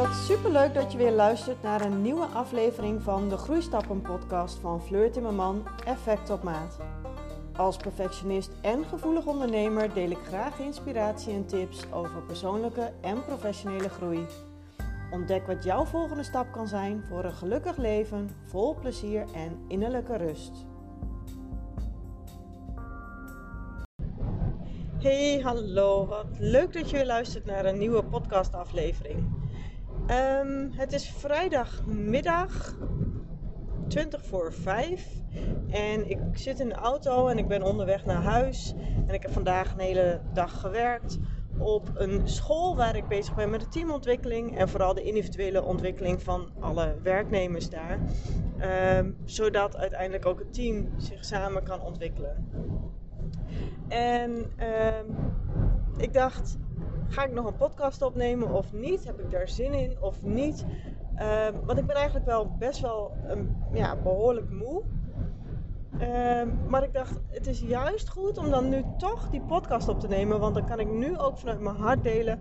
Wat 0.00 0.14
superleuk 0.14 0.74
dat 0.74 0.92
je 0.92 0.98
weer 0.98 1.12
luistert 1.12 1.62
naar 1.62 1.80
een 1.80 2.02
nieuwe 2.02 2.24
aflevering 2.24 3.02
van 3.02 3.28
de 3.28 3.36
Groeistappen 3.36 4.02
podcast 4.02 4.58
van 4.58 4.82
Fleur 4.82 5.10
Timmerman 5.10 5.66
Effect 5.84 6.30
op 6.30 6.42
maat. 6.42 6.78
Als 7.56 7.76
perfectionist 7.76 8.50
en 8.62 8.84
gevoelig 8.84 9.26
ondernemer 9.26 9.94
deel 9.94 10.10
ik 10.10 10.18
graag 10.26 10.58
inspiratie 10.58 11.32
en 11.32 11.46
tips 11.46 11.92
over 11.92 12.22
persoonlijke 12.22 12.92
en 13.00 13.24
professionele 13.24 13.88
groei. 13.88 14.26
Ontdek 15.10 15.46
wat 15.46 15.64
jouw 15.64 15.84
volgende 15.84 16.22
stap 16.22 16.52
kan 16.52 16.68
zijn 16.68 17.04
voor 17.08 17.24
een 17.24 17.34
gelukkig 17.34 17.76
leven, 17.76 18.30
vol 18.44 18.74
plezier 18.74 19.24
en 19.34 19.64
innerlijke 19.68 20.16
rust. 20.16 20.66
Hey, 24.98 25.40
hallo. 25.42 26.06
Wat 26.06 26.26
leuk 26.38 26.72
dat 26.72 26.90
je 26.90 26.96
weer 26.96 27.06
luistert 27.06 27.44
naar 27.44 27.64
een 27.64 27.78
nieuwe 27.78 28.04
podcastaflevering. 28.04 29.39
Um, 30.10 30.70
het 30.72 30.92
is 30.92 31.10
vrijdagmiddag, 31.10 32.74
20 33.88 34.24
voor 34.24 34.52
5. 34.52 35.06
En 35.70 36.10
ik 36.10 36.18
zit 36.32 36.60
in 36.60 36.68
de 36.68 36.74
auto 36.74 37.28
en 37.28 37.38
ik 37.38 37.48
ben 37.48 37.62
onderweg 37.62 38.04
naar 38.04 38.22
huis. 38.22 38.74
En 39.06 39.14
ik 39.14 39.22
heb 39.22 39.32
vandaag 39.32 39.72
een 39.72 39.80
hele 39.80 40.20
dag 40.32 40.60
gewerkt 40.60 41.18
op 41.58 41.90
een 41.94 42.28
school 42.28 42.76
waar 42.76 42.96
ik 42.96 43.08
bezig 43.08 43.34
ben 43.34 43.50
met 43.50 43.60
de 43.60 43.68
teamontwikkeling 43.68 44.58
en 44.58 44.68
vooral 44.68 44.94
de 44.94 45.02
individuele 45.02 45.62
ontwikkeling 45.62 46.22
van 46.22 46.50
alle 46.60 46.96
werknemers 47.02 47.70
daar. 47.70 47.98
Um, 48.98 49.16
zodat 49.24 49.76
uiteindelijk 49.76 50.26
ook 50.26 50.38
het 50.38 50.54
team 50.54 50.88
zich 50.96 51.24
samen 51.24 51.62
kan 51.62 51.80
ontwikkelen. 51.80 52.48
En 53.88 54.30
um, 54.30 55.16
ik 55.96 56.12
dacht, 56.12 56.58
ga 57.10 57.24
ik 57.24 57.32
nog 57.32 57.46
een 57.46 57.56
podcast 57.56 58.02
opnemen 58.02 58.50
of 58.52 58.72
niet? 58.72 59.04
Heb 59.04 59.20
ik 59.20 59.30
daar 59.30 59.48
zin 59.48 59.72
in 59.72 59.96
of 60.00 60.22
niet? 60.22 60.64
Um, 61.18 61.64
want 61.64 61.78
ik 61.78 61.86
ben 61.86 61.96
eigenlijk 61.96 62.26
wel 62.26 62.56
best 62.58 62.80
wel 62.80 63.12
ja, 63.72 63.96
behoorlijk 63.96 64.50
moe. 64.50 64.82
Um, 66.00 66.58
maar 66.68 66.82
ik 66.82 66.92
dacht, 66.92 67.20
het 67.28 67.46
is 67.46 67.60
juist 67.60 68.08
goed 68.08 68.38
om 68.38 68.50
dan 68.50 68.68
nu 68.68 68.84
toch 68.98 69.30
die 69.30 69.40
podcast 69.40 69.88
op 69.88 70.00
te 70.00 70.08
nemen. 70.08 70.40
Want 70.40 70.54
dan 70.54 70.66
kan 70.66 70.80
ik 70.80 70.90
nu 70.90 71.18
ook 71.18 71.38
vanuit 71.38 71.60
mijn 71.60 71.76
hart 71.76 72.02
delen 72.02 72.38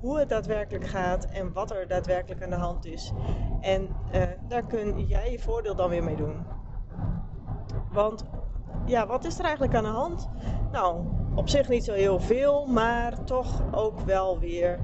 hoe 0.00 0.18
het 0.18 0.28
daadwerkelijk 0.28 0.86
gaat 0.86 1.24
en 1.24 1.52
wat 1.52 1.70
er 1.70 1.88
daadwerkelijk 1.88 2.42
aan 2.42 2.50
de 2.50 2.56
hand 2.56 2.84
is. 2.84 3.12
En 3.60 3.88
uh, 4.14 4.22
daar 4.48 4.66
kun 4.66 5.06
jij 5.06 5.30
je 5.30 5.38
voordeel 5.38 5.74
dan 5.74 5.90
weer 5.90 6.04
mee 6.04 6.16
doen. 6.16 6.46
Want 7.92 8.24
ja, 8.84 9.06
wat 9.06 9.24
is 9.24 9.38
er 9.38 9.44
eigenlijk 9.44 9.74
aan 9.74 9.84
de 9.84 9.88
hand? 9.88 10.28
Nou, 10.72 11.04
op 11.34 11.48
zich 11.48 11.68
niet 11.68 11.84
zo 11.84 11.92
heel 11.92 12.20
veel, 12.20 12.66
maar 12.66 13.24
toch 13.24 13.62
ook 13.72 14.00
wel 14.00 14.38
weer. 14.38 14.78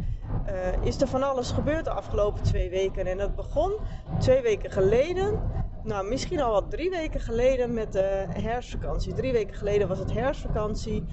Uh, 0.48 0.86
is 0.86 1.00
er 1.00 1.08
van 1.08 1.22
alles 1.22 1.50
gebeurd 1.50 1.84
de 1.84 1.90
afgelopen 1.90 2.42
twee 2.42 2.70
weken. 2.70 3.06
En 3.06 3.18
dat 3.18 3.36
begon 3.36 3.72
twee 4.18 4.42
weken 4.42 4.70
geleden. 4.70 5.40
Nou, 5.82 6.08
misschien 6.08 6.40
al 6.40 6.52
wat 6.52 6.70
drie 6.70 6.90
weken 6.90 7.20
geleden 7.20 7.74
met 7.74 7.92
de 7.92 8.26
herfstvakantie. 8.28 9.14
Drie 9.14 9.32
weken 9.32 9.56
geleden 9.56 9.88
was 9.88 9.98
het 9.98 10.12
herfstvakantie. 10.12 11.04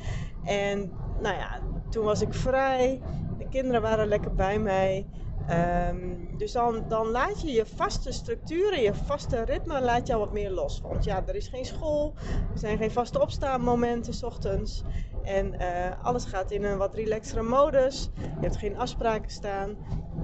En 0.44 0.92
nou 1.22 1.36
ja, 1.36 1.60
toen 1.90 2.06
was 2.06 2.22
ik 2.22 2.34
vrij. 2.34 3.02
De 3.38 3.48
kinderen 3.50 3.82
waren 3.82 4.08
lekker 4.08 4.34
bij 4.34 4.60
mij. 4.60 5.06
Um, 5.50 6.38
dus 6.38 6.52
dan, 6.52 6.86
dan 6.88 7.08
laat 7.08 7.42
je 7.42 7.52
je 7.52 7.66
vaste 7.66 8.12
structuren, 8.12 8.82
je 8.82 8.94
vaste 8.94 9.44
ritme, 9.44 9.82
laat 9.82 10.08
je 10.08 10.18
wat 10.18 10.32
meer 10.32 10.52
los. 10.52 10.82
Want 10.82 11.04
ja, 11.04 11.24
er 11.26 11.36
is 11.36 11.48
geen 11.48 11.66
school, 11.66 12.14
er 12.54 12.60
zijn 12.60 12.78
geen 12.78 12.92
vaste 12.92 13.22
opstaanmomenten 13.22 14.14
s 14.14 14.24
ochtends. 14.24 14.84
En 15.24 15.54
uh, 15.54 16.06
alles 16.06 16.26
gaat 16.26 16.52
in 16.52 16.64
een 16.64 16.78
wat 16.78 16.96
relaxere 16.96 17.42
modus. 17.42 18.10
Je 18.16 18.42
hebt 18.42 18.58
geen 18.58 18.78
afspraken 18.78 19.32
staan. 19.32 19.78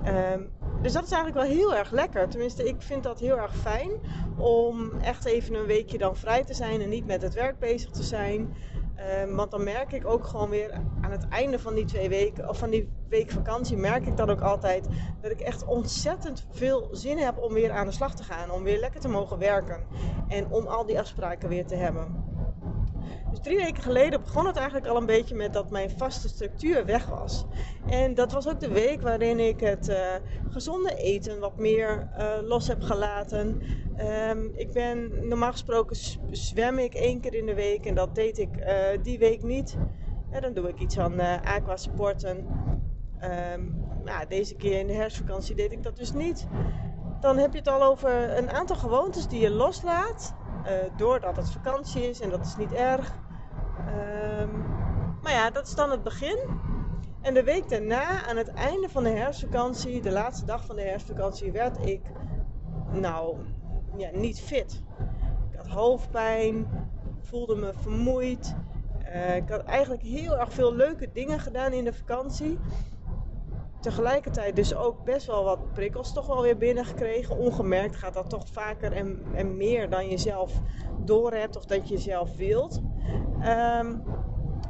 Um, 0.05 0.51
dus 0.81 0.93
dat 0.93 1.03
is 1.03 1.11
eigenlijk 1.11 1.47
wel 1.47 1.57
heel 1.57 1.75
erg 1.75 1.91
lekker. 1.91 2.29
Tenminste, 2.29 2.67
ik 2.67 2.81
vind 2.81 3.03
dat 3.03 3.19
heel 3.19 3.37
erg 3.37 3.55
fijn 3.55 3.91
om 4.37 4.91
echt 5.01 5.25
even 5.25 5.55
een 5.55 5.65
weekje 5.65 5.97
dan 5.97 6.15
vrij 6.15 6.43
te 6.43 6.53
zijn 6.53 6.81
en 6.81 6.89
niet 6.89 7.05
met 7.05 7.21
het 7.21 7.33
werk 7.33 7.59
bezig 7.59 7.89
te 7.89 8.03
zijn. 8.03 8.53
Um, 8.99 9.35
want 9.35 9.51
dan 9.51 9.63
merk 9.63 9.91
ik 9.91 10.07
ook 10.07 10.25
gewoon 10.25 10.49
weer 10.49 10.73
aan 11.01 11.11
het 11.11 11.27
einde 11.27 11.59
van 11.59 11.73
die 11.73 11.85
twee 11.85 12.09
weken, 12.09 12.49
of 12.49 12.57
van 12.57 12.69
die 12.69 12.89
week 13.09 13.31
vakantie, 13.31 13.77
merk 13.77 14.05
ik 14.05 14.17
dat 14.17 14.29
ook 14.29 14.41
altijd. 14.41 14.87
Dat 15.21 15.31
ik 15.31 15.39
echt 15.39 15.65
ontzettend 15.65 16.47
veel 16.51 16.89
zin 16.91 17.17
heb 17.17 17.37
om 17.37 17.53
weer 17.53 17.71
aan 17.71 17.85
de 17.85 17.91
slag 17.91 18.15
te 18.15 18.23
gaan. 18.23 18.51
Om 18.51 18.63
weer 18.63 18.79
lekker 18.79 18.99
te 18.99 19.07
mogen 19.07 19.37
werken. 19.37 19.83
En 20.27 20.47
om 20.49 20.67
al 20.67 20.85
die 20.85 20.99
afspraken 20.99 21.49
weer 21.49 21.65
te 21.65 21.75
hebben. 21.75 22.28
Drie 23.41 23.57
weken 23.57 23.83
geleden 23.83 24.21
begon 24.21 24.45
het 24.45 24.55
eigenlijk 24.55 24.87
al 24.87 24.97
een 24.97 25.05
beetje 25.05 25.35
met 25.35 25.53
dat 25.53 25.69
mijn 25.69 25.89
vaste 25.97 26.27
structuur 26.27 26.85
weg 26.85 27.05
was. 27.05 27.45
En 27.87 28.13
dat 28.13 28.31
was 28.31 28.47
ook 28.47 28.59
de 28.59 28.69
week 28.69 29.01
waarin 29.01 29.39
ik 29.39 29.59
het 29.59 29.89
uh, 29.89 29.97
gezonde 30.49 30.95
eten 30.95 31.39
wat 31.39 31.57
meer 31.57 32.09
uh, 32.17 32.33
los 32.41 32.67
heb 32.67 32.81
gelaten. 32.81 33.61
Um, 34.29 34.51
ik 34.55 34.71
ben 34.71 35.27
normaal 35.27 35.51
gesproken 35.51 35.95
zwem 36.31 36.77
ik 36.77 36.93
één 36.93 37.19
keer 37.19 37.33
in 37.33 37.45
de 37.45 37.53
week 37.53 37.85
en 37.85 37.95
dat 37.95 38.15
deed 38.15 38.37
ik 38.37 38.49
uh, 38.57 39.03
die 39.03 39.19
week 39.19 39.43
niet. 39.43 39.77
En 40.31 40.41
dan 40.41 40.53
doe 40.53 40.67
ik 40.67 40.79
iets 40.79 40.99
aan 40.99 41.19
aquasporten. 41.43 42.37
Um, 43.53 43.85
nou, 44.03 44.27
deze 44.27 44.55
keer 44.55 44.79
in 44.79 44.87
de 44.87 44.93
herfstvakantie 44.93 45.55
deed 45.55 45.71
ik 45.71 45.83
dat 45.83 45.95
dus 45.95 46.13
niet. 46.13 46.47
Dan 47.19 47.37
heb 47.37 47.51
je 47.51 47.57
het 47.57 47.67
al 47.67 47.83
over 47.83 48.37
een 48.37 48.49
aantal 48.49 48.75
gewoontes 48.75 49.27
die 49.27 49.41
je 49.41 49.49
loslaat. 49.51 50.33
Doordat 50.97 51.35
het 51.35 51.51
vakantie 51.51 52.09
is 52.09 52.19
en 52.19 52.29
dat 52.29 52.45
is 52.45 52.55
niet 52.57 52.73
erg. 52.73 53.13
Um, 53.89 54.65
maar 55.21 55.31
ja, 55.31 55.49
dat 55.49 55.67
is 55.67 55.75
dan 55.75 55.91
het 55.91 56.03
begin. 56.03 56.37
En 57.21 57.33
de 57.33 57.43
week 57.43 57.69
daarna, 57.69 58.25
aan 58.25 58.37
het 58.37 58.53
einde 58.53 58.89
van 58.89 59.03
de 59.03 59.09
herfstvakantie, 59.09 60.01
de 60.01 60.11
laatste 60.11 60.45
dag 60.45 60.65
van 60.65 60.75
de 60.75 60.81
herfstvakantie, 60.81 61.51
werd 61.51 61.85
ik 61.85 62.01
nou 62.91 63.37
ja, 63.97 64.09
niet 64.13 64.39
fit. 64.41 64.83
Ik 65.51 65.57
had 65.57 65.67
hoofdpijn, 65.67 66.67
voelde 67.21 67.55
me 67.55 67.73
vermoeid. 67.75 68.55
Uh, 69.13 69.35
ik 69.35 69.49
had 69.49 69.63
eigenlijk 69.63 70.01
heel 70.01 70.37
erg 70.37 70.53
veel 70.53 70.75
leuke 70.75 71.09
dingen 71.13 71.39
gedaan 71.39 71.73
in 71.73 71.83
de 71.83 71.93
vakantie 71.93 72.59
tegelijkertijd 73.79 74.55
dus 74.55 74.75
ook 74.75 75.03
best 75.03 75.27
wel 75.27 75.43
wat 75.43 75.73
prikkels 75.73 76.13
toch 76.13 76.27
wel 76.27 76.41
weer 76.41 76.57
binnengekregen. 76.57 77.37
Ongemerkt 77.37 77.95
gaat 77.95 78.13
dat 78.13 78.29
toch 78.29 78.47
vaker 78.47 78.91
en, 78.91 79.21
en 79.33 79.57
meer 79.57 79.89
dan 79.89 80.09
je 80.09 80.17
zelf 80.17 80.61
doorhebt 81.05 81.55
of 81.57 81.65
dat 81.65 81.89
je 81.89 81.97
zelf 81.97 82.35
wilt. 82.35 82.81
Um, 83.45 84.03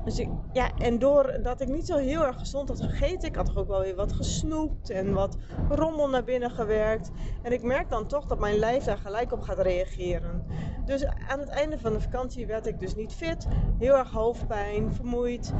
dus 0.04 0.26
ja, 0.54 0.70
en 0.78 1.00
doordat 1.00 1.62
ik 1.62 1.68
niet 1.68 1.86
zo 1.86 1.98
heel 1.98 2.26
erg 2.26 2.40
gezond 2.40 2.70
had 2.70 2.82
gegeten, 2.82 3.28
ik 3.28 3.36
had 3.36 3.46
toch 3.46 3.58
ook 3.58 3.68
wel 3.68 3.82
weer 3.82 3.96
wat 3.96 4.14
gesnoept 4.14 4.90
en 4.90 5.14
wat 5.14 5.38
rommel 5.70 6.10
naar 6.10 6.24
binnen 6.24 6.52
gewerkt. 6.52 7.12
En 7.42 7.52
ik 7.52 7.64
merk 7.64 7.90
dan 7.90 8.08
toch 8.08 8.26
dat 8.26 8.40
mijn 8.40 8.58
lijf 8.58 8.84
daar 8.84 8.98
gelijk 8.98 9.32
op 9.32 9.42
gaat 9.42 9.60
reageren. 9.60 10.46
Dus 10.86 11.06
aan 11.06 11.40
het 11.40 11.50
einde 11.50 11.80
van 11.80 11.94
de 11.94 12.02
vakantie 12.02 12.48
werd 12.48 12.68
ik 12.68 12.80
dus 12.80 12.96
niet 12.96 13.14
fit, 13.14 13.48
heel 13.78 13.98
erg 13.98 14.12
hoofdpijn, 14.12 14.94
vermoeid. 14.94 15.54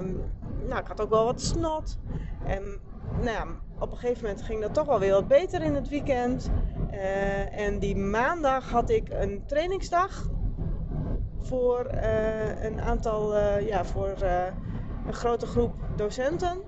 Um, 0.00 0.20
nou, 0.66 0.80
ik 0.80 0.86
had 0.86 1.00
ook 1.00 1.10
wel 1.10 1.24
wat 1.24 1.40
snot. 1.40 1.98
En 2.46 2.62
nou 3.10 3.30
ja, 3.30 3.46
op 3.78 3.90
een 3.90 3.98
gegeven 3.98 4.22
moment 4.22 4.42
ging 4.42 4.60
dat 4.60 4.74
toch 4.74 4.86
wel 4.86 4.98
weer 4.98 5.12
wat 5.12 5.28
beter 5.28 5.62
in 5.62 5.74
het 5.74 5.88
weekend. 5.88 6.50
Uh, 6.92 7.58
en 7.58 7.78
die 7.78 7.96
maandag 7.96 8.70
had 8.70 8.90
ik 8.90 9.08
een 9.10 9.42
trainingsdag 9.46 10.28
voor 11.48 11.90
uh, 11.94 12.64
een 12.64 12.80
aantal, 12.80 13.34
uh, 13.34 13.68
ja, 13.68 13.84
voor 13.84 14.14
een 15.06 15.14
grote 15.14 15.46
groep 15.46 15.74
docenten. 15.96 16.58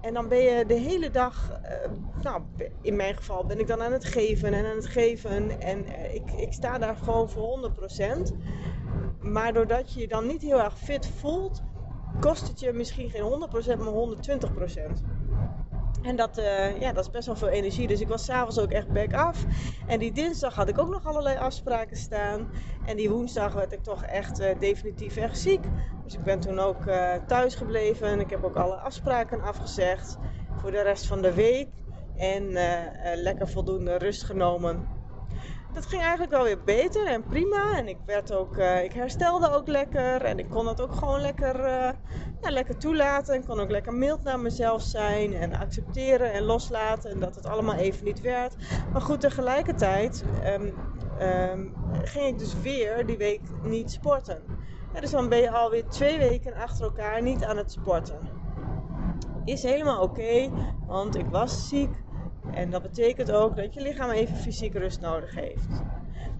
En 0.00 0.14
dan 0.14 0.28
ben 0.28 0.38
je 0.38 0.66
de 0.66 0.74
hele 0.74 1.10
dag, 1.10 1.60
nou 2.22 2.42
in 2.80 2.96
mijn 2.96 3.16
geval 3.16 3.44
ben 3.44 3.58
ik 3.58 3.66
dan 3.66 3.82
aan 3.82 3.92
het 3.92 4.04
geven 4.04 4.54
en 4.54 4.64
aan 4.64 4.76
het 4.76 4.86
geven. 4.86 5.60
En 5.60 5.86
ik, 6.14 6.32
ik 6.32 6.52
sta 6.52 6.78
daar 6.78 6.96
gewoon 6.96 7.30
voor 7.30 7.72
100%. 8.30 8.34
Maar 9.20 9.52
doordat 9.52 9.92
je 9.92 10.00
je 10.00 10.08
dan 10.08 10.26
niet 10.26 10.42
heel 10.42 10.62
erg 10.62 10.78
fit 10.78 11.06
voelt, 11.06 11.62
kost 12.20 12.48
het 12.48 12.60
je 12.60 12.72
misschien 12.72 13.10
geen 13.10 13.22
100%, 13.22 13.78
maar 13.78 13.92
120%. 13.92 15.17
En 16.02 16.16
dat, 16.16 16.38
uh, 16.38 16.80
ja, 16.80 16.92
dat 16.92 17.04
is 17.04 17.10
best 17.10 17.26
wel 17.26 17.36
veel 17.36 17.48
energie. 17.48 17.86
Dus 17.86 18.00
ik 18.00 18.08
was 18.08 18.24
s'avonds 18.24 18.58
ook 18.58 18.70
echt 18.70 18.92
back 18.92 19.14
af. 19.14 19.44
En 19.86 19.98
die 19.98 20.12
dinsdag 20.12 20.54
had 20.54 20.68
ik 20.68 20.78
ook 20.78 20.90
nog 20.90 21.06
allerlei 21.06 21.36
afspraken 21.36 21.96
staan. 21.96 22.48
En 22.86 22.96
die 22.96 23.10
woensdag 23.10 23.52
werd 23.52 23.72
ik 23.72 23.82
toch 23.82 24.04
echt 24.04 24.40
uh, 24.40 24.46
definitief 24.58 25.16
echt 25.16 25.38
ziek. 25.38 25.64
Dus 26.04 26.14
ik 26.14 26.22
ben 26.22 26.40
toen 26.40 26.58
ook 26.58 26.86
uh, 26.86 27.14
thuis 27.26 27.54
gebleven. 27.54 28.08
En 28.08 28.20
ik 28.20 28.30
heb 28.30 28.44
ook 28.44 28.56
alle 28.56 28.76
afspraken 28.76 29.42
afgezegd 29.42 30.18
voor 30.60 30.70
de 30.70 30.82
rest 30.82 31.06
van 31.06 31.22
de 31.22 31.34
week. 31.34 31.68
En 32.16 32.52
lekker 33.14 33.48
voldoende 33.48 33.96
rust 33.96 34.24
genomen 34.24 34.97
dat 35.78 35.86
ging 35.86 36.02
eigenlijk 36.02 36.32
wel 36.32 36.42
weer 36.42 36.62
beter 36.64 37.06
en 37.06 37.22
prima. 37.22 37.76
En 37.76 37.88
ik, 37.88 37.98
werd 38.06 38.32
ook, 38.32 38.56
uh, 38.56 38.84
ik 38.84 38.92
herstelde 38.92 39.50
ook 39.50 39.68
lekker. 39.68 40.24
En 40.24 40.38
ik 40.38 40.50
kon 40.50 40.64
dat 40.64 40.80
ook 40.80 40.94
gewoon 40.94 41.20
lekker, 41.20 41.60
uh, 41.60 41.90
ja, 42.40 42.50
lekker 42.50 42.76
toelaten. 42.76 43.34
En 43.34 43.46
kon 43.46 43.60
ook 43.60 43.70
lekker 43.70 43.94
mild 43.94 44.22
naar 44.22 44.40
mezelf 44.40 44.82
zijn. 44.82 45.34
En 45.34 45.54
accepteren 45.54 46.32
en 46.32 46.42
loslaten. 46.42 47.10
En 47.10 47.20
dat 47.20 47.34
het 47.34 47.46
allemaal 47.46 47.74
even 47.74 48.04
niet 48.04 48.20
werd. 48.20 48.54
Maar 48.92 49.00
goed, 49.00 49.20
tegelijkertijd 49.20 50.24
um, 50.44 50.74
um, 51.20 51.74
ging 52.02 52.26
ik 52.26 52.38
dus 52.38 52.60
weer 52.62 53.06
die 53.06 53.16
week 53.16 53.40
niet 53.62 53.90
sporten. 53.90 54.42
Dus 55.00 55.10
dan 55.10 55.28
ben 55.28 55.38
je 55.38 55.50
alweer 55.50 55.88
twee 55.88 56.18
weken 56.18 56.54
achter 56.54 56.84
elkaar 56.84 57.22
niet 57.22 57.44
aan 57.44 57.56
het 57.56 57.72
sporten. 57.72 58.18
Is 59.44 59.62
helemaal 59.62 60.02
oké, 60.02 60.50
want 60.86 61.16
ik 61.16 61.26
was 61.30 61.68
ziek. 61.68 61.90
En 62.54 62.70
dat 62.70 62.82
betekent 62.82 63.32
ook 63.32 63.56
dat 63.56 63.74
je 63.74 63.80
lichaam 63.80 64.10
even 64.10 64.36
fysiek 64.36 64.74
rust 64.74 65.00
nodig 65.00 65.34
heeft. 65.34 65.82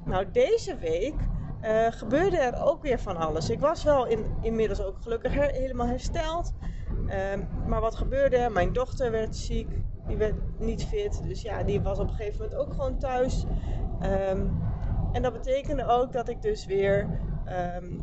Nou, 0.04 0.26
deze 0.32 0.76
week 0.76 1.14
uh, 1.62 1.86
gebeurde 1.90 2.38
er 2.38 2.62
ook 2.62 2.82
weer 2.82 2.98
van 2.98 3.16
alles. 3.16 3.50
Ik 3.50 3.60
was 3.60 3.84
wel 3.84 4.06
in, 4.06 4.24
inmiddels 4.40 4.82
ook 4.82 4.96
gelukkig 5.02 5.32
helemaal 5.34 5.86
hersteld. 5.86 6.54
Ehm, 7.06 7.40
maar 7.66 7.80
wat 7.80 7.94
gebeurde 7.94 8.36
er? 8.36 8.52
Mijn 8.52 8.72
dochter 8.72 9.10
werd 9.10 9.36
ziek. 9.36 9.68
Die 10.06 10.16
werd 10.16 10.34
niet 10.58 10.84
fit. 10.84 11.22
Dus 11.26 11.42
ja, 11.42 11.62
die 11.62 11.80
was 11.80 11.98
op 11.98 12.08
een 12.08 12.14
gegeven 12.14 12.40
moment 12.40 12.60
ook 12.60 12.72
gewoon 12.72 12.98
thuis. 12.98 13.44
Ehm, 14.00 14.46
en 15.12 15.22
dat 15.22 15.32
betekende 15.32 15.86
ook 15.86 16.12
dat 16.12 16.28
ik 16.28 16.42
dus 16.42 16.66
weer 16.66 17.08
ehm, 17.44 17.94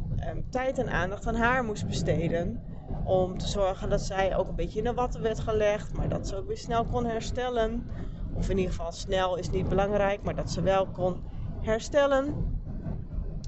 tijd 0.50 0.78
en 0.78 0.90
aandacht 0.90 1.28
aan 1.28 1.36
haar 1.36 1.64
moest 1.64 1.88
besteden. 1.88 2.64
Om 3.06 3.38
te 3.38 3.48
zorgen 3.48 3.90
dat 3.90 4.02
zij 4.02 4.38
ook 4.38 4.48
een 4.48 4.56
beetje 4.56 4.78
in 4.78 4.84
de 4.84 4.94
watten 4.94 5.22
werd 5.22 5.40
gelegd. 5.40 5.94
Maar 5.98 6.10
dat 6.10 6.28
ze 6.28 6.36
ook 6.36 6.48
weer 6.48 6.58
snel 6.58 6.86
kon 6.86 7.06
herstellen. 7.06 7.90
Of 8.34 8.50
in 8.50 8.58
ieder 8.58 8.74
geval 8.74 8.92
snel 8.92 9.38
is 9.38 9.50
niet 9.50 9.70
belangrijk. 9.70 10.24
Maar 10.24 10.36
dat 10.36 10.52
ze 10.52 10.62
wel 10.62 10.88
kon 10.88 11.24
herstellen. 11.62 12.54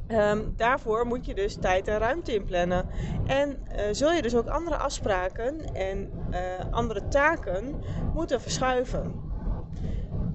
Ehm, 0.07 0.41
daarvoor 0.55 1.05
moet 1.05 1.25
je 1.25 1.35
dus 1.35 1.55
tijd 1.55 1.87
en 1.87 1.97
ruimte 1.97 2.33
inplannen. 2.33 2.85
En 3.25 3.49
uh, 3.49 3.81
zul 3.91 4.11
je 4.11 4.21
dus 4.21 4.35
ook 4.35 4.47
andere 4.47 4.77
afspraken 4.77 5.73
en 5.73 6.11
uh, 6.31 6.37
andere 6.71 7.07
taken 7.07 7.75
moeten 8.13 8.41
verschuiven. 8.41 9.25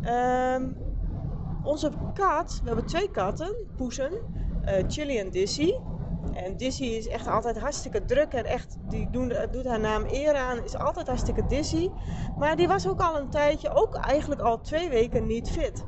Um, 0.05 0.77
onze 1.65 1.91
kat, 2.15 2.61
we 2.63 2.67
hebben 2.67 2.87
twee 2.87 3.11
katten, 3.11 3.55
poezen, 3.77 4.13
uh, 4.65 4.73
Chili 4.89 5.19
en 5.19 5.31
Dizzy. 5.31 5.73
En 6.35 6.57
Dizzy 6.57 6.85
is 6.85 7.09
echt 7.09 7.27
altijd 7.27 7.59
hartstikke 7.59 8.05
druk 8.05 8.33
en 8.33 8.45
echt, 8.45 8.77
die 8.89 9.11
doen, 9.11 9.33
doet 9.51 9.67
haar 9.67 9.81
naam 9.81 10.05
eer 10.11 10.35
aan, 10.35 10.65
is 10.65 10.77
altijd 10.77 11.07
hartstikke 11.07 11.47
Dizzy. 11.47 11.91
Maar 12.39 12.57
die 12.57 12.69
was 12.69 12.89
ook 12.89 13.01
al 13.01 13.19
een 13.19 13.31
tijdje, 13.31 13.75
ook 13.75 13.95
eigenlijk 13.95 14.41
al 14.41 14.61
twee 14.61 14.89
weken 14.89 15.27
niet 15.27 15.51
fit. 15.51 15.85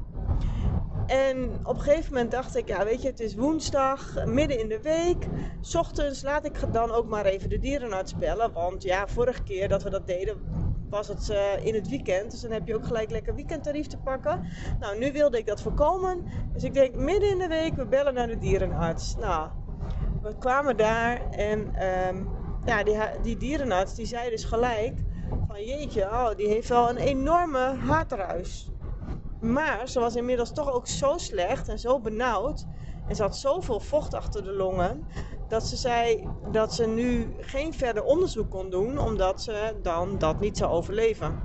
En 1.07 1.59
op 1.63 1.77
een 1.77 1.83
gegeven 1.83 2.13
moment 2.13 2.31
dacht 2.31 2.57
ik, 2.57 2.69
ja 2.69 2.85
weet 2.85 3.03
je, 3.03 3.09
het 3.09 3.21
is 3.21 3.35
woensdag, 3.35 4.25
midden 4.25 4.61
in 4.61 4.69
de 4.69 4.81
week. 4.83 5.27
S 5.61 5.75
ochtends 5.75 6.23
laat 6.23 6.45
ik 6.45 6.73
dan 6.73 6.91
ook 6.91 7.09
maar 7.09 7.25
even 7.25 7.49
de 7.49 7.59
dierenarts 7.59 8.17
bellen. 8.17 8.53
Want 8.53 8.83
ja, 8.83 9.07
vorige 9.09 9.43
keer 9.43 9.69
dat 9.69 9.83
we 9.83 9.91
dat 9.91 10.07
deden 10.07 10.37
was 10.91 11.09
het 11.09 11.29
uh, 11.31 11.67
in 11.67 11.75
het 11.75 11.89
weekend. 11.89 12.31
Dus 12.31 12.41
dan 12.41 12.51
heb 12.51 12.67
je 12.67 12.75
ook 12.75 12.87
gelijk 12.87 13.11
lekker 13.11 13.35
weekendtarief 13.35 13.87
te 13.87 13.99
pakken. 13.99 14.45
Nou, 14.81 14.99
nu 14.99 15.13
wilde 15.13 15.39
ik 15.39 15.47
dat 15.47 15.63
voorkomen. 15.63 16.25
Dus 16.53 16.65
ik 16.65 16.75
denk 16.75 16.95
midden 16.95 17.31
in 17.31 17.39
de 17.39 17.49
week, 17.49 17.75
we 17.77 17.87
bellen 17.87 18.15
naar 18.15 18.27
de 18.27 18.39
dierenarts. 18.39 19.17
Nou, 19.17 19.51
we 20.25 20.35
kwamen 20.39 20.77
daar 20.77 21.21
en 21.31 21.87
um, 21.87 22.29
ja, 22.65 22.83
die, 22.83 22.99
die 23.23 23.37
dierenarts 23.37 23.95
die 23.95 24.07
zei 24.07 24.31
dus 24.31 24.45
gelijk 24.45 25.05
van 25.49 25.65
jeetje, 25.65 26.03
oh, 26.03 26.35
die 26.37 26.49
heeft 26.49 26.69
wel 26.69 26.89
een 26.89 26.97
enorme 26.97 27.75
hartruis. 27.87 28.71
Maar 29.41 29.89
ze 29.89 30.01
was 30.01 30.17
inmiddels 30.17 30.53
toch 30.53 30.73
ook 30.73 30.87
zo 30.87 31.19
slecht 31.19 31.69
en 31.69 31.79
zo 31.79 32.01
benauwd. 32.01 32.67
En 33.09 33.17
ze 33.17 33.23
had 33.23 33.37
zoveel 33.37 33.81
vocht 33.81 34.15
achter 34.15 34.45
de 34.45 34.53
longen. 34.53 35.07
Dat 35.49 35.67
ze 35.67 35.77
zei 35.77 36.29
dat 36.51 36.75
ze 36.75 36.87
nu 36.87 37.35
geen 37.41 37.75
verder 37.75 38.03
onderzoek 38.03 38.51
kon 38.51 38.71
doen. 38.71 38.99
Omdat 38.99 39.43
ze 39.43 39.77
dan 39.83 40.19
dat 40.19 40.41
niet 40.41 40.57
zou 40.57 40.73
overleven. 40.73 41.41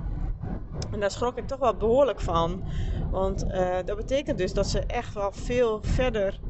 En 0.92 1.00
daar 1.00 1.10
schrok 1.10 1.36
ik 1.38 1.46
toch 1.46 1.58
wel 1.58 1.76
behoorlijk 1.76 2.20
van. 2.20 2.64
Want 3.10 3.44
uh, 3.44 3.76
dat 3.84 3.96
betekent 3.96 4.38
dus 4.38 4.52
dat 4.52 4.66
ze 4.66 4.80
echt 4.86 5.14
wel 5.14 5.32
veel 5.32 5.78
verder 5.82 6.40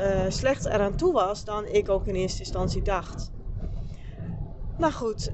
uh, 0.00 0.20
slecht 0.28 0.64
eraan 0.64 0.96
toe 0.96 1.12
was 1.12 1.44
dan 1.44 1.66
ik 1.66 1.88
ook 1.88 2.06
in 2.06 2.14
eerste 2.14 2.40
instantie 2.40 2.82
dacht. 2.82 3.30
Nou 4.78 4.92
goed, 4.92 5.32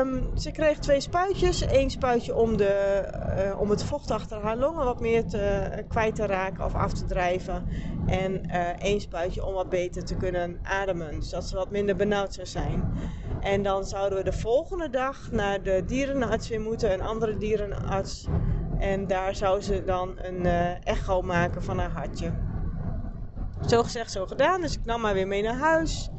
um, 0.00 0.30
ze 0.34 0.50
kreeg 0.50 0.78
twee 0.78 1.00
spuitjes. 1.00 1.64
Eén 1.70 1.90
spuitje 1.90 2.34
om, 2.34 2.56
de, 2.56 3.04
uh, 3.38 3.60
om 3.60 3.70
het 3.70 3.82
vocht 3.82 4.10
achter 4.10 4.42
haar 4.42 4.56
longen 4.56 4.84
wat 4.84 5.00
meer 5.00 5.26
te, 5.26 5.68
uh, 5.70 5.88
kwijt 5.88 6.14
te 6.14 6.26
raken 6.26 6.64
of 6.64 6.74
af 6.74 6.92
te 6.92 7.04
drijven. 7.04 7.68
En 8.06 8.50
één 8.80 9.00
spuitje 9.00 9.44
om 9.44 9.54
wat 9.54 9.68
beter 9.68 10.04
te 10.04 10.16
kunnen 10.16 10.58
ademen. 10.62 11.14
Dus 11.14 11.30
dat 11.30 11.44
ze 11.44 11.56
wat 11.56 11.70
minder 11.70 11.96
benauwd 11.96 12.34
zou 12.34 12.46
zijn. 12.46 12.92
En 13.40 13.62
dan 13.62 13.84
zouden 13.84 14.18
we 14.18 14.24
de 14.24 14.32
volgende 14.32 14.90
dag 14.90 15.30
naar 15.30 15.62
de 15.62 15.82
dierenarts 15.86 16.48
weer 16.48 16.60
moeten, 16.60 16.92
een 16.92 17.02
andere 17.02 17.36
dierenarts. 17.36 18.26
En 18.78 19.06
daar 19.06 19.34
zou 19.34 19.60
ze 19.60 19.84
dan 19.84 20.18
een 20.22 20.46
echo 20.84 21.22
maken 21.22 21.62
van 21.62 21.78
haar 21.78 21.90
hartje. 21.90 22.47
Zo 23.66 23.82
gezegd, 23.82 24.12
zo 24.12 24.26
gedaan. 24.26 24.60
Dus 24.60 24.74
ik 24.74 24.84
nam 24.84 25.04
haar 25.04 25.14
weer 25.14 25.26
mee 25.26 25.42
naar 25.42 25.58
huis. 25.58 26.10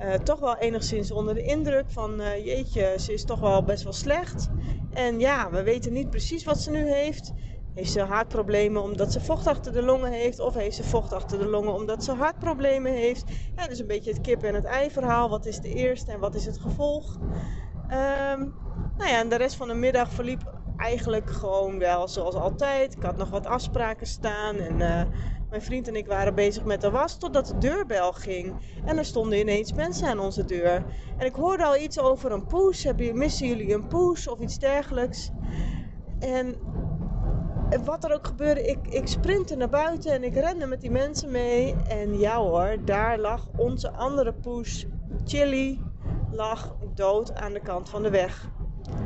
Uh, 0.00 0.14
toch 0.14 0.40
wel 0.40 0.56
enigszins 0.56 1.10
onder 1.10 1.34
de 1.34 1.42
indruk 1.42 1.84
van 1.90 2.20
uh, 2.20 2.44
jeetje, 2.44 2.94
ze 2.98 3.12
is 3.12 3.24
toch 3.24 3.40
wel 3.40 3.64
best 3.64 3.82
wel 3.82 3.92
slecht. 3.92 4.48
En 4.92 5.20
ja, 5.20 5.50
we 5.50 5.62
weten 5.62 5.92
niet 5.92 6.10
precies 6.10 6.44
wat 6.44 6.60
ze 6.60 6.70
nu 6.70 6.90
heeft. 6.90 7.32
Heeft 7.74 7.92
ze 7.92 8.00
hartproblemen 8.00 8.82
omdat 8.82 9.12
ze 9.12 9.20
vocht 9.20 9.46
achter 9.46 9.72
de 9.72 9.82
longen 9.82 10.12
heeft? 10.12 10.40
Of 10.40 10.54
heeft 10.54 10.76
ze 10.76 10.84
vocht 10.84 11.12
achter 11.12 11.38
de 11.38 11.46
longen 11.46 11.74
omdat 11.74 12.04
ze 12.04 12.12
hartproblemen 12.12 12.92
heeft? 12.92 13.24
Ja, 13.56 13.66
dus 13.66 13.78
een 13.78 13.86
beetje 13.86 14.10
het 14.10 14.20
kip 14.20 14.42
en 14.42 14.54
het 14.54 14.64
ei 14.64 14.90
verhaal. 14.90 15.28
Wat 15.28 15.46
is 15.46 15.60
de 15.60 15.74
eerste 15.74 16.12
en 16.12 16.20
wat 16.20 16.34
is 16.34 16.46
het 16.46 16.58
gevolg? 16.58 17.16
Um, 17.16 18.54
nou 18.96 19.10
ja, 19.10 19.18
en 19.18 19.28
de 19.28 19.36
rest 19.36 19.56
van 19.56 19.68
de 19.68 19.74
middag 19.74 20.12
verliep 20.12 20.52
eigenlijk 20.76 21.30
gewoon 21.30 21.78
wel 21.78 22.08
zoals 22.08 22.34
altijd. 22.34 22.96
Ik 22.96 23.02
had 23.02 23.16
nog 23.16 23.30
wat 23.30 23.46
afspraken 23.46 24.06
staan 24.06 24.56
en... 24.56 24.80
Uh, 24.80 25.02
mijn 25.50 25.62
vriend 25.62 25.88
en 25.88 25.96
ik 25.96 26.06
waren 26.06 26.34
bezig 26.34 26.64
met 26.64 26.80
de 26.80 26.90
was 26.90 27.18
totdat 27.18 27.46
de 27.46 27.58
deurbel 27.58 28.12
ging. 28.12 28.54
En 28.84 28.98
er 28.98 29.04
stonden 29.04 29.38
ineens 29.38 29.72
mensen 29.72 30.08
aan 30.08 30.18
onze 30.18 30.44
deur. 30.44 30.84
En 31.16 31.26
ik 31.26 31.34
hoorde 31.34 31.64
al 31.64 31.76
iets 31.76 32.00
over 32.00 32.32
een 32.32 32.46
poes. 32.46 32.86
Missen 33.12 33.46
jullie 33.46 33.74
een 33.74 33.86
poes 33.86 34.28
of 34.28 34.38
iets 34.38 34.58
dergelijks? 34.58 35.30
En 36.18 36.56
wat 37.84 38.04
er 38.04 38.12
ook 38.12 38.26
gebeurde, 38.26 38.62
ik, 38.62 38.78
ik 38.88 39.06
sprintte 39.06 39.56
naar 39.56 39.68
buiten 39.68 40.12
en 40.12 40.24
ik 40.24 40.34
rende 40.34 40.66
met 40.66 40.80
die 40.80 40.90
mensen 40.90 41.30
mee. 41.30 41.74
En 41.88 42.18
ja 42.18 42.36
hoor, 42.36 42.76
daar 42.84 43.18
lag 43.18 43.48
onze 43.56 43.90
andere 43.90 44.32
poes, 44.32 44.86
Chili, 45.24 45.80
lag 46.30 46.76
dood 46.94 47.34
aan 47.34 47.52
de 47.52 47.60
kant 47.60 47.88
van 47.88 48.02
de 48.02 48.10
weg. 48.10 48.50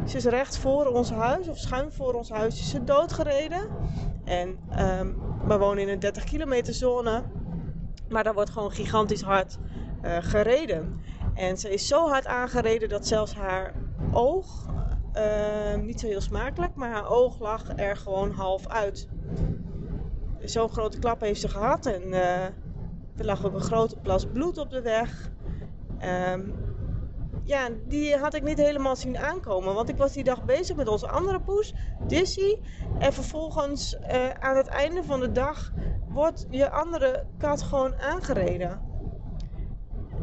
Ze 0.06 0.16
is 0.16 0.24
recht 0.24 0.58
voor 0.58 0.86
ons 0.86 1.10
huis, 1.10 1.48
of 1.48 1.58
schuin 1.58 1.92
voor 1.92 2.12
ons 2.12 2.30
huis, 2.30 2.60
is 2.60 2.70
ze 2.70 2.84
doodgereden. 2.84 3.68
En 4.24 4.58
um, 5.00 5.31
we 5.52 5.58
wonen 5.58 5.82
in 5.82 5.88
een 5.88 5.98
30 5.98 6.24
kilometer 6.24 6.74
zone. 6.74 7.22
Maar 8.08 8.24
daar 8.24 8.34
wordt 8.34 8.50
gewoon 8.50 8.72
gigantisch 8.72 9.22
hard 9.22 9.58
uh, 10.04 10.16
gereden. 10.20 11.00
En 11.34 11.56
ze 11.56 11.72
is 11.72 11.86
zo 11.86 12.08
hard 12.08 12.26
aangereden 12.26 12.88
dat 12.88 13.06
zelfs 13.06 13.34
haar 13.34 13.74
oog, 14.12 14.66
uh, 15.16 15.82
niet 15.82 16.00
zo 16.00 16.06
heel 16.06 16.20
smakelijk, 16.20 16.74
maar 16.74 16.90
haar 16.90 17.08
oog 17.08 17.38
lag 17.38 17.68
er 17.76 17.96
gewoon 17.96 18.30
half 18.30 18.66
uit. 18.66 19.08
Zo'n 20.40 20.68
grote 20.68 20.98
klap 20.98 21.20
heeft 21.20 21.40
ze 21.40 21.48
gehad 21.48 21.86
en 21.86 22.02
uh, 22.08 22.44
er 23.16 23.24
lag 23.24 23.44
ook 23.44 23.54
een 23.54 23.60
grote 23.60 23.96
plas 23.96 24.26
bloed 24.26 24.58
op 24.58 24.70
de 24.70 24.82
weg. 24.82 25.30
Um, 26.32 26.54
ja, 27.44 27.68
die 27.86 28.16
had 28.16 28.34
ik 28.34 28.42
niet 28.42 28.58
helemaal 28.58 28.96
zien 28.96 29.18
aankomen. 29.18 29.74
Want 29.74 29.88
ik 29.88 29.96
was 29.96 30.12
die 30.12 30.24
dag 30.24 30.44
bezig 30.44 30.76
met 30.76 30.88
onze 30.88 31.08
andere 31.08 31.40
poes, 31.40 31.74
Dizzy. 32.06 32.58
En 32.98 33.12
vervolgens 33.12 33.94
uh, 33.94 34.30
aan 34.30 34.56
het 34.56 34.66
einde 34.66 35.04
van 35.04 35.20
de 35.20 35.32
dag 35.32 35.72
wordt 36.08 36.46
je 36.50 36.70
andere 36.70 37.26
kat 37.38 37.62
gewoon 37.62 38.00
aangereden. 38.00 38.90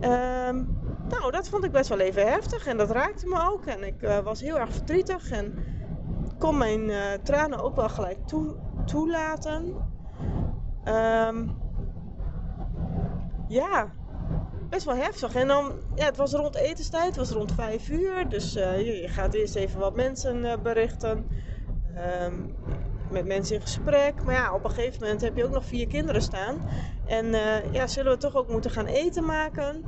Um, 0.02 0.78
nou, 1.10 1.32
dat 1.32 1.50
vond 1.50 1.64
ik 1.64 1.72
best 1.72 1.90
wel 1.90 2.00
even 2.00 2.28
heftig 2.28 2.68
en 2.68 2.78
dat 2.78 2.92
raakte 2.92 3.28
me 3.28 3.50
ook. 3.52 3.66
En 3.66 3.84
ik 3.84 4.02
uh, 4.02 4.20
was 4.20 4.42
heel 4.42 4.60
erg 4.60 4.72
verdrietig 4.72 5.32
en 5.32 5.54
kon 6.38 6.58
mijn 6.58 6.90
uh, 6.90 7.12
tranen 7.24 7.60
ook 7.60 7.76
wel 7.76 7.90
gelijk 7.90 8.28
toe, 8.28 8.56
toelaten. 8.86 9.76
Um, 10.86 11.58
ja, 13.48 13.92
best 14.70 14.86
wel 14.86 14.96
heftig. 14.96 15.36
En 15.36 15.48
dan, 15.48 15.72
ja, 15.96 16.06
het 16.06 16.18
was 16.18 16.34
rond 16.34 16.56
etenstijd, 16.56 17.06
het 17.06 17.16
was 17.16 17.32
rond 17.32 17.52
vijf 17.52 17.90
uur. 17.90 18.30
Dus 18.30 18.56
uh, 18.56 19.02
je, 19.02 19.08
gaat 19.08 19.34
eerst 19.34 19.56
even 19.56 19.80
wat 19.80 19.96
mensen 19.96 20.38
uh, 20.38 20.54
berichten. 20.64 21.28
Um, 22.24 22.56
met 23.12 23.26
mensen 23.26 23.56
in 23.56 23.62
gesprek. 23.62 24.24
Maar 24.24 24.36
ja, 24.36 24.54
op 24.54 24.64
een 24.64 24.70
gegeven 24.72 25.02
moment 25.02 25.22
heb 25.22 25.36
je 25.36 25.46
ook 25.46 25.52
nog 25.52 25.66
vier 25.66 25.88
kinderen 25.88 26.22
staan. 26.22 26.70
En 27.06 27.26
uh, 27.26 27.74
ja, 27.74 27.88
zullen 27.88 28.12
we 28.12 28.18
toch 28.18 28.36
ook 28.36 28.50
moeten 28.50 28.72
gaan 28.72 28.86
eten 28.86 29.26
maken? 29.26 29.84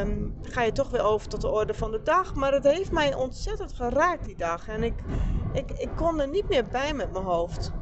Um, 0.00 0.34
ga 0.42 0.62
je 0.62 0.72
toch 0.72 0.90
weer 0.90 1.02
over 1.02 1.28
tot 1.28 1.40
de 1.40 1.48
orde 1.48 1.74
van 1.74 1.90
de 1.90 2.02
dag. 2.02 2.34
Maar 2.34 2.52
het 2.52 2.64
heeft 2.64 2.92
mij 2.92 3.14
ontzettend 3.14 3.72
geraakt 3.72 4.24
die 4.24 4.36
dag. 4.36 4.68
En 4.68 4.82
ik, 4.82 4.94
ik, 5.52 5.70
ik 5.70 5.90
kon 5.96 6.20
er 6.20 6.28
niet 6.28 6.48
meer 6.48 6.66
bij 6.66 6.92
met 6.94 7.12
mijn 7.12 7.24
hoofd. 7.24 7.72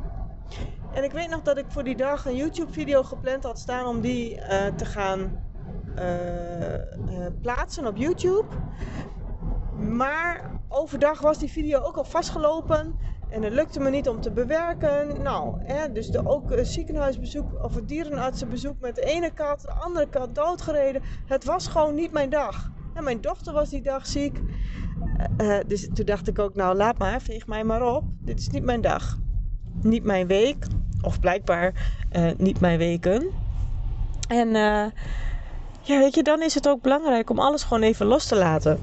En 0.92 1.04
ik 1.04 1.12
weet 1.12 1.30
nog 1.30 1.42
dat 1.42 1.58
ik 1.58 1.64
voor 1.68 1.84
die 1.84 1.96
dag 1.96 2.26
een 2.26 2.36
YouTube-video 2.36 3.02
gepland 3.02 3.44
had 3.44 3.58
staan 3.58 3.86
om 3.86 4.00
die 4.00 4.40
te 4.76 4.84
gaan 4.84 5.47
plaatsen 7.42 7.86
op 7.86 7.96
YouTube. 7.96 8.46
Maar 9.78 10.50
overdag 10.68 11.20
was 11.20 11.38
die 11.38 11.50
video 11.50 11.80
ook 11.80 11.96
al 11.96 12.04
vastgelopen. 12.04 12.94
En 13.28 13.42
het 13.42 13.52
lukte 13.52 13.80
me 13.80 13.90
niet 13.90 14.08
om 14.08 14.20
te 14.20 14.30
bewerken. 14.30 15.22
Nou, 15.22 15.62
hè, 15.64 15.92
dus 15.92 16.06
de, 16.06 16.26
ook 16.26 16.50
een 16.50 16.66
ziekenhuisbezoek 16.66 17.64
of 17.64 17.76
een 17.76 17.86
dierenartsenbezoek 17.86 18.80
met 18.80 18.94
de 18.94 19.02
ene 19.02 19.30
kat, 19.30 19.60
de 19.60 19.72
andere 19.72 20.08
kat 20.08 20.34
doodgereden. 20.34 21.02
Het 21.26 21.44
was 21.44 21.66
gewoon 21.66 21.94
niet 21.94 22.12
mijn 22.12 22.30
dag. 22.30 22.70
En 22.94 23.04
mijn 23.04 23.20
dochter 23.20 23.52
was 23.52 23.68
die 23.68 23.82
dag 23.82 24.06
ziek. 24.06 24.40
eh, 25.36 25.58
dus 25.66 25.88
toen 25.94 26.06
dacht 26.06 26.28
ik 26.28 26.38
ook, 26.38 26.54
nou 26.54 26.76
laat 26.76 26.98
maar, 26.98 27.20
veeg 27.20 27.46
mij 27.46 27.64
maar 27.64 27.94
op. 27.94 28.04
Dit 28.20 28.38
is 28.38 28.48
niet 28.48 28.64
mijn 28.64 28.80
dag. 28.80 29.18
Niet 29.82 30.04
mijn 30.04 30.26
week. 30.26 30.66
Of 31.02 31.20
blijkbaar 31.20 31.92
niet 32.36 32.60
mijn 32.60 32.78
weken. 32.78 33.30
En 34.28 34.54
ja, 35.80 35.98
weet 35.98 36.14
je, 36.14 36.22
dan 36.22 36.42
is 36.42 36.54
het 36.54 36.68
ook 36.68 36.82
belangrijk 36.82 37.30
om 37.30 37.38
alles 37.38 37.62
gewoon 37.62 37.82
even 37.82 38.06
los 38.06 38.26
te 38.26 38.36
laten. 38.36 38.78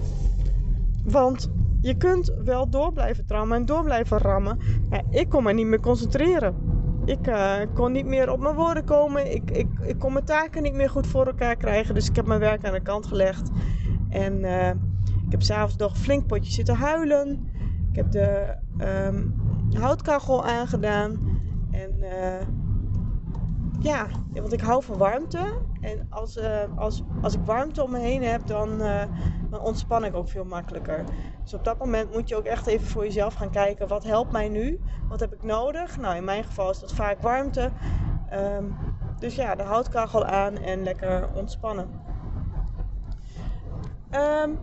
Want 1.04 1.50
je 1.82 1.98
kunt 1.98 2.34
wel 2.44 2.70
door 2.70 2.94
blijven 2.94 3.26
trammen 3.26 3.58
en 3.58 3.66
door 3.66 3.84
blijven 3.84 4.18
rammen. 4.18 4.60
Ik 5.10 5.30
kon 5.30 5.44
me 5.44 5.54
niet 5.54 5.66
meer 5.66 5.80
concentreren. 5.80 6.56
Ik 7.06 7.28
uh, 7.28 7.56
kon 7.74 7.92
niet 7.92 8.06
meer 8.06 8.32
op 8.32 8.40
mijn 8.40 8.56
woorden 8.56 8.84
komen. 8.84 9.34
Ik, 9.34 9.52
ik, 9.52 9.68
ik 9.82 10.00
kon 10.00 10.14
mijn 10.14 10.26
taken 10.26 10.64
niet 10.64 10.74
meer 10.74 10.90
goed 10.90 11.08
voor 11.08 11.26
elkaar 11.26 11.56
krijgen. 11.56 11.94
Dus 11.94 12.10
ik 12.10 12.16
heb 12.16 12.26
mijn 12.26 12.40
werk 12.40 12.66
aan 12.66 12.74
de 12.74 12.82
kant 12.82 13.06
gelegd. 13.06 13.50
En 14.10 14.40
uh, 14.40 14.70
ik 15.26 15.32
heb 15.32 15.42
s'avonds 15.42 15.76
nog 15.76 15.98
flink 15.98 16.28
potje 16.28 16.52
zitten 16.52 16.76
huilen. 16.76 17.50
Ik 17.90 17.96
heb 17.96 18.12
de 18.12 18.56
um, 19.08 19.36
houtkachel 19.74 20.46
aangedaan. 20.46 21.40
En 21.72 21.96
uh, 22.00 22.48
ja, 23.80 24.08
want 24.34 24.54
ik 24.54 24.62
hou 24.62 24.84
van 24.84 24.98
warmte. 24.98 25.54
En 25.86 26.08
als, 26.10 26.38
uh, 26.38 26.64
als, 26.76 27.04
als 27.22 27.34
ik 27.34 27.40
warmte 27.46 27.84
om 27.84 27.92
me 27.92 28.00
heen 28.00 28.24
heb, 28.24 28.48
dan, 28.48 28.82
uh, 28.82 29.02
dan 29.50 29.60
ontspan 29.60 30.06
ik 30.06 30.16
ook 30.16 30.28
veel 30.28 30.44
makkelijker. 30.44 31.04
Dus 31.44 31.54
op 31.54 31.64
dat 31.64 31.78
moment 31.78 32.14
moet 32.14 32.30
je 32.30 32.36
ook 32.36 32.46
echt 32.46 32.68
even 32.68 32.88
voor 32.88 33.04
jezelf 33.04 33.34
gaan 33.34 33.52
kijken: 33.52 33.88
wat 33.88 34.04
helpt 34.04 34.32
mij 34.32 34.50
nu? 34.50 34.80
Wat 35.10 35.20
heb 35.20 35.34
ik 35.34 35.44
nodig? 35.44 35.98
Nou, 35.98 36.16
in 36.16 36.24
mijn 36.24 36.44
geval 36.44 36.70
is 36.70 36.80
dat 36.80 36.94
vaak 36.94 37.22
warmte. 37.22 37.72
Um, 38.34 38.76
dus 39.20 39.36
ja, 39.36 39.56
de 39.56 39.64
houtkachel 39.64 40.26
aan 40.26 40.58
en 40.58 40.84
lekker 40.84 41.30
ontspannen. 41.34 41.90
Um, 44.12 44.60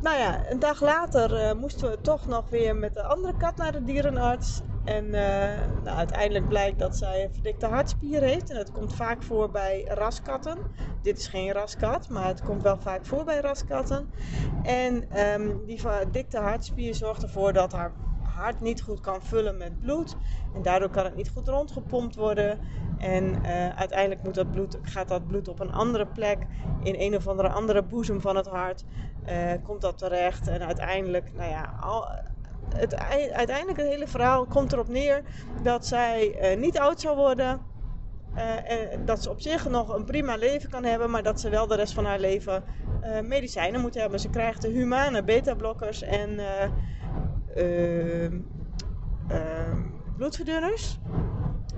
nou 0.00 0.16
ja, 0.18 0.50
een 0.50 0.58
dag 0.58 0.80
later 0.80 1.48
uh, 1.48 1.60
moesten 1.60 1.90
we 1.90 2.00
toch 2.00 2.26
nog 2.26 2.50
weer 2.50 2.76
met 2.76 2.94
de 2.94 3.02
andere 3.02 3.36
kat 3.36 3.56
naar 3.56 3.72
de 3.72 3.84
dierenarts. 3.84 4.62
En 4.84 5.04
uh, 5.04 5.12
nou, 5.82 5.96
uiteindelijk 5.96 6.48
blijkt 6.48 6.78
dat 6.78 6.96
zij 6.96 7.24
een 7.24 7.32
verdikte 7.32 7.66
hartspier 7.66 8.22
heeft. 8.22 8.50
En 8.50 8.56
dat 8.56 8.72
komt 8.72 8.94
vaak 8.94 9.22
voor 9.22 9.50
bij 9.50 9.84
raskatten. 9.88 10.58
Dit 11.02 11.18
is 11.18 11.26
geen 11.26 11.52
raskat, 11.52 12.08
maar 12.08 12.26
het 12.26 12.42
komt 12.42 12.62
wel 12.62 12.78
vaak 12.78 13.06
voor 13.06 13.24
bij 13.24 13.40
raskatten. 13.40 14.10
En 14.62 15.20
um, 15.34 15.64
die 15.66 15.80
verdikte 15.80 16.38
hartspier 16.38 16.94
zorgt 16.94 17.22
ervoor 17.22 17.52
dat 17.52 17.72
haar 17.72 17.92
hart 18.22 18.60
niet 18.60 18.82
goed 18.82 19.00
kan 19.00 19.22
vullen 19.22 19.56
met 19.56 19.80
bloed. 19.80 20.16
En 20.54 20.62
daardoor 20.62 20.90
kan 20.90 21.04
het 21.04 21.16
niet 21.16 21.30
goed 21.30 21.48
rondgepompt 21.48 22.16
worden. 22.16 22.58
En 22.98 23.24
uh, 23.24 23.68
uiteindelijk 23.68 24.22
moet 24.22 24.34
dat 24.34 24.50
bloed, 24.50 24.78
gaat 24.82 25.08
dat 25.08 25.26
bloed 25.26 25.48
op 25.48 25.60
een 25.60 25.72
andere 25.72 26.06
plek, 26.06 26.38
in 26.82 26.94
een 26.98 27.14
of 27.14 27.28
andere 27.28 27.48
andere 27.48 27.82
boezem 27.82 28.20
van 28.20 28.36
het 28.36 28.46
hart, 28.46 28.84
uh, 29.28 29.52
komt 29.62 29.80
dat 29.80 29.98
terecht. 29.98 30.48
En 30.48 30.66
uiteindelijk, 30.66 31.32
nou 31.32 31.50
ja, 31.50 31.74
al, 31.80 32.06
het, 32.76 32.94
uiteindelijk 33.32 33.78
het 33.78 33.88
hele 33.88 34.06
verhaal 34.06 34.46
komt 34.46 34.72
erop 34.72 34.88
neer 34.88 35.22
dat 35.62 35.86
zij 35.86 36.52
uh, 36.52 36.60
niet 36.60 36.78
oud 36.78 37.00
zal 37.00 37.16
worden. 37.16 37.60
Uh, 38.36 38.70
en 38.70 39.04
dat 39.04 39.22
ze 39.22 39.30
op 39.30 39.40
zich 39.40 39.68
nog 39.68 39.94
een 39.94 40.04
prima 40.04 40.36
leven 40.36 40.70
kan 40.70 40.84
hebben, 40.84 41.10
maar 41.10 41.22
dat 41.22 41.40
ze 41.40 41.48
wel 41.48 41.66
de 41.66 41.76
rest 41.76 41.94
van 41.94 42.04
haar 42.04 42.18
leven 42.18 42.64
uh, 43.02 43.20
medicijnen 43.20 43.80
moet 43.80 43.94
hebben. 43.94 44.20
Ze 44.20 44.30
krijgt 44.30 44.62
de 44.62 44.68
humane 44.68 45.24
beta-blokkers 45.24 46.02
en 46.02 46.40
bloedverdunners. 50.16 50.98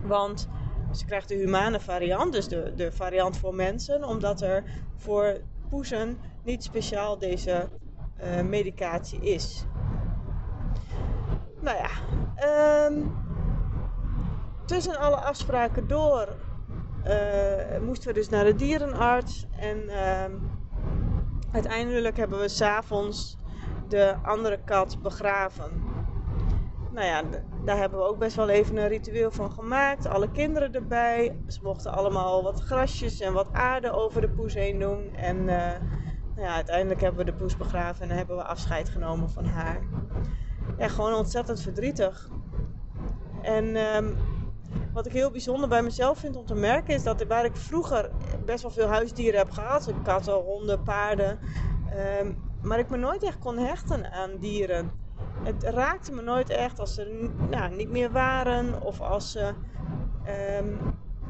Want 0.02 0.48
ze 0.92 1.04
krijgt 1.04 1.28
de 1.28 1.34
humane 1.34 1.80
variant, 1.80 2.32
dus 2.32 2.48
de, 2.48 2.72
de 2.76 2.92
variant 2.92 3.38
voor 3.38 3.54
mensen, 3.54 4.04
omdat 4.04 4.40
er 4.40 4.64
voor 4.96 5.40
poezen 5.68 6.18
niet 6.44 6.64
speciaal 6.64 7.18
deze 7.18 7.68
medicatie 8.44 9.20
is 9.20 9.66
nou 11.66 11.78
ja, 11.78 11.90
um, 12.86 13.16
tussen 14.64 14.98
alle 14.98 15.16
afspraken 15.16 15.88
door 15.88 16.28
uh, 17.06 17.78
moesten 17.80 18.08
we 18.08 18.14
dus 18.14 18.28
naar 18.28 18.44
de 18.44 18.54
dierenarts. 18.54 19.46
En 19.58 19.82
uh, 19.82 20.24
uiteindelijk 21.52 22.16
hebben 22.16 22.38
we 22.38 22.48
s'avonds 22.48 23.38
de 23.88 24.14
andere 24.22 24.58
kat 24.64 25.02
begraven. 25.02 25.70
Nou 26.92 27.06
ja, 27.06 27.22
daar 27.64 27.76
hebben 27.76 27.98
we 27.98 28.04
ook 28.04 28.18
best 28.18 28.36
wel 28.36 28.48
even 28.48 28.76
een 28.76 28.88
ritueel 28.88 29.30
van 29.30 29.50
gemaakt. 29.50 30.06
Alle 30.06 30.30
kinderen 30.30 30.72
erbij. 30.72 31.36
Ze 31.46 31.60
mochten 31.62 31.92
allemaal 31.92 32.42
wat 32.42 32.60
grasjes 32.60 33.20
en 33.20 33.32
wat 33.32 33.52
aarde 33.52 33.90
over 33.90 34.20
de 34.20 34.28
poes 34.28 34.54
heen 34.54 34.78
doen. 34.78 35.14
En 35.14 35.36
uh, 35.36 35.46
nou 36.34 36.46
ja, 36.46 36.54
uiteindelijk 36.54 37.00
hebben 37.00 37.24
we 37.24 37.30
de 37.30 37.36
poes 37.36 37.56
begraven 37.56 38.10
en 38.10 38.16
hebben 38.16 38.36
we 38.36 38.42
afscheid 38.42 38.88
genomen 38.88 39.30
van 39.30 39.44
haar 39.44 39.80
ja, 40.78 40.88
gewoon 40.88 41.14
ontzettend 41.14 41.60
verdrietig. 41.60 42.28
En 43.42 43.76
um, 43.76 44.16
wat 44.92 45.06
ik 45.06 45.12
heel 45.12 45.30
bijzonder 45.30 45.68
bij 45.68 45.82
mezelf 45.82 46.18
vind 46.18 46.36
om 46.36 46.46
te 46.46 46.54
merken 46.54 46.94
is 46.94 47.02
dat 47.02 47.24
waar 47.26 47.44
ik 47.44 47.56
vroeger 47.56 48.10
best 48.44 48.62
wel 48.62 48.70
veel 48.70 48.86
huisdieren 48.86 49.38
heb 49.38 49.50
gehad, 49.50 49.92
katten, 50.02 50.34
honden, 50.34 50.82
paarden, 50.82 51.38
um, 52.20 52.36
maar 52.62 52.78
ik 52.78 52.90
me 52.90 52.96
nooit 52.96 53.22
echt 53.22 53.38
kon 53.38 53.58
hechten 53.58 54.12
aan 54.12 54.36
dieren. 54.38 54.90
Het 55.42 55.62
raakte 55.62 56.12
me 56.12 56.22
nooit 56.22 56.50
echt 56.50 56.80
als 56.80 56.94
ze 56.94 57.30
nou, 57.50 57.74
niet 57.74 57.90
meer 57.90 58.10
waren 58.10 58.82
of 58.82 59.00
als 59.00 59.32
ze 59.32 59.52
um, 60.58 60.78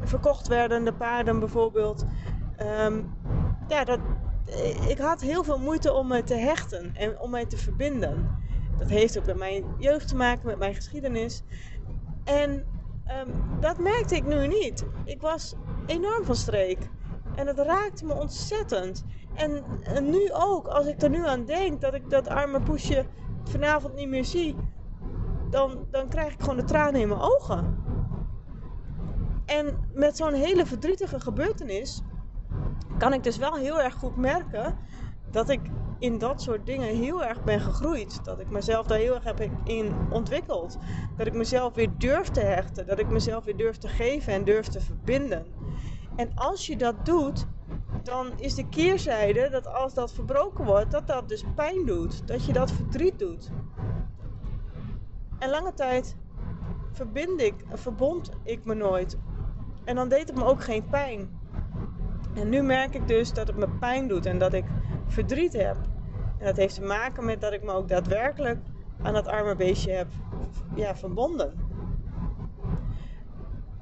verkocht 0.02 0.48
werden, 0.48 0.84
de 0.84 0.92
paarden 0.92 1.38
bijvoorbeeld. 1.38 2.04
ja, 3.68 3.84
dat, 3.84 3.98
ik 4.88 4.98
had 4.98 5.20
heel 5.20 5.44
veel 5.44 5.58
moeite 5.58 5.92
om 5.92 6.06
me 6.06 6.22
te 6.22 6.34
hechten 6.34 6.94
en 6.94 7.18
om 7.20 7.30
mij 7.30 7.46
te 7.46 7.56
verbinden. 7.56 8.44
Dat 8.78 8.88
heeft 8.88 9.18
ook 9.18 9.26
met 9.26 9.36
mijn 9.36 9.64
jeugd 9.78 10.08
te 10.08 10.16
maken, 10.16 10.46
met 10.46 10.58
mijn 10.58 10.74
geschiedenis. 10.74 11.42
En 12.24 12.50
um, 12.50 13.60
dat 13.60 13.78
merkte 13.78 14.16
ik 14.16 14.26
nu 14.26 14.46
niet. 14.46 14.84
Ik 15.04 15.20
was 15.20 15.54
enorm 15.86 16.24
van 16.24 16.36
streek. 16.36 16.88
En 17.34 17.46
het 17.46 17.58
raakte 17.58 18.04
me 18.04 18.14
ontzettend. 18.14 19.04
En, 19.34 19.64
en, 19.82 20.10
nu 20.10 20.32
ook, 20.32 20.66
als 20.66 20.86
ik 20.86 21.02
er 21.02 21.10
nu 21.10 21.26
aan 21.26 21.44
denk 21.44 21.80
dat 21.80 21.94
ik 21.94 22.10
dat 22.10 22.28
arme 22.28 22.60
poesje 22.60 23.06
vanavond 23.44 23.94
niet 23.94 24.08
meer 24.08 24.24
zie, 24.24 24.56
dan, 25.50 25.86
dan 25.90 26.08
krijg 26.08 26.32
ik 26.32 26.40
gewoon 26.40 26.56
de 26.56 26.64
tranen 26.64 27.00
in 27.00 27.08
mijn 27.08 27.20
ogen. 27.20 27.84
En 29.46 29.88
met 29.92 30.16
zo'n 30.16 30.32
hele 30.32 30.66
verdrietige 30.66 31.20
gebeurtenis 31.20 32.02
kan 32.98 33.12
ik 33.12 33.22
dus 33.22 33.36
wel 33.36 33.54
heel 33.54 33.80
erg 33.80 33.94
goed 33.94 34.16
merken 34.16 34.78
dat 35.30 35.48
ik 35.48 35.60
in 35.98 36.18
dat 36.18 36.42
soort 36.42 36.66
dingen 36.66 36.96
heel 36.96 37.24
erg 37.24 37.44
ben 37.44 37.60
gegroeid. 37.60 38.24
Dat 38.24 38.40
ik 38.40 38.50
mezelf 38.50 38.86
daar 38.86 38.98
heel 38.98 39.14
erg 39.14 39.24
heb 39.24 39.48
in 39.64 39.94
ontwikkeld. 40.10 40.78
Dat 41.16 41.26
ik 41.26 41.32
mezelf 41.32 41.74
weer 41.74 41.90
durf 41.98 42.28
te 42.28 42.40
hechten. 42.40 42.86
Dat 42.86 42.98
ik 42.98 43.08
mezelf 43.08 43.44
weer 43.44 43.56
durf 43.56 43.76
te 43.76 43.88
geven 43.88 44.32
en 44.32 44.44
durf 44.44 44.66
te 44.66 44.80
verbinden. 44.80 45.46
En 46.16 46.30
als 46.34 46.66
je 46.66 46.76
dat 46.76 47.04
doet, 47.04 47.46
dan 48.02 48.32
is 48.36 48.54
de 48.54 48.68
keerzijde 48.68 49.48
dat 49.50 49.66
als 49.66 49.94
dat 49.94 50.12
verbroken 50.12 50.64
wordt, 50.64 50.90
dat 50.90 51.06
dat 51.06 51.28
dus 51.28 51.44
pijn 51.54 51.86
doet. 51.86 52.28
Dat 52.28 52.44
je 52.44 52.52
dat 52.52 52.72
verdriet 52.72 53.18
doet. 53.18 53.50
En 55.38 55.50
lange 55.50 55.74
tijd 55.74 56.16
verbind 56.92 57.40
ik, 57.40 57.54
verbond 57.72 58.30
ik 58.42 58.64
me 58.64 58.74
nooit. 58.74 59.18
En 59.84 59.94
dan 59.94 60.08
deed 60.08 60.28
het 60.28 60.36
me 60.36 60.44
ook 60.44 60.62
geen 60.64 60.88
pijn. 60.88 61.38
En 62.34 62.48
nu 62.48 62.62
merk 62.62 62.94
ik 62.94 63.08
dus 63.08 63.32
dat 63.32 63.46
het 63.46 63.56
me 63.56 63.68
pijn 63.68 64.08
doet 64.08 64.26
en 64.26 64.38
dat 64.38 64.52
ik 64.52 64.64
verdriet 65.06 65.52
heb. 65.52 65.76
En 66.38 66.46
dat 66.46 66.56
heeft 66.56 66.74
te 66.74 66.82
maken 66.82 67.24
met 67.24 67.40
dat 67.40 67.52
ik 67.52 67.62
me 67.62 67.72
ook 67.72 67.88
daadwerkelijk 67.88 68.58
aan 69.02 69.12
dat 69.12 69.26
arme 69.26 69.56
beestje 69.56 69.92
heb 69.92 70.08
ja, 70.74 70.96
verbonden. 70.96 71.54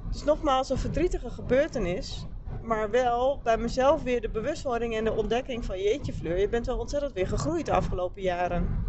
Dus 0.09 0.23
nogmaals, 0.23 0.69
een 0.69 0.77
verdrietige 0.77 1.29
gebeurtenis. 1.29 2.25
Maar 2.61 2.89
wel 2.89 3.39
bij 3.43 3.57
mezelf 3.57 4.03
weer 4.03 4.21
de 4.21 4.29
bewustwording 4.29 4.95
en 4.95 5.03
de 5.03 5.13
ontdekking 5.13 5.65
van 5.65 5.81
jeetje 5.81 6.13
Fleur, 6.13 6.39
je 6.39 6.49
bent 6.49 6.65
wel 6.65 6.77
ontzettend 6.77 7.13
weer 7.13 7.27
gegroeid 7.27 7.65
de 7.65 7.73
afgelopen 7.73 8.21
jaren. 8.21 8.83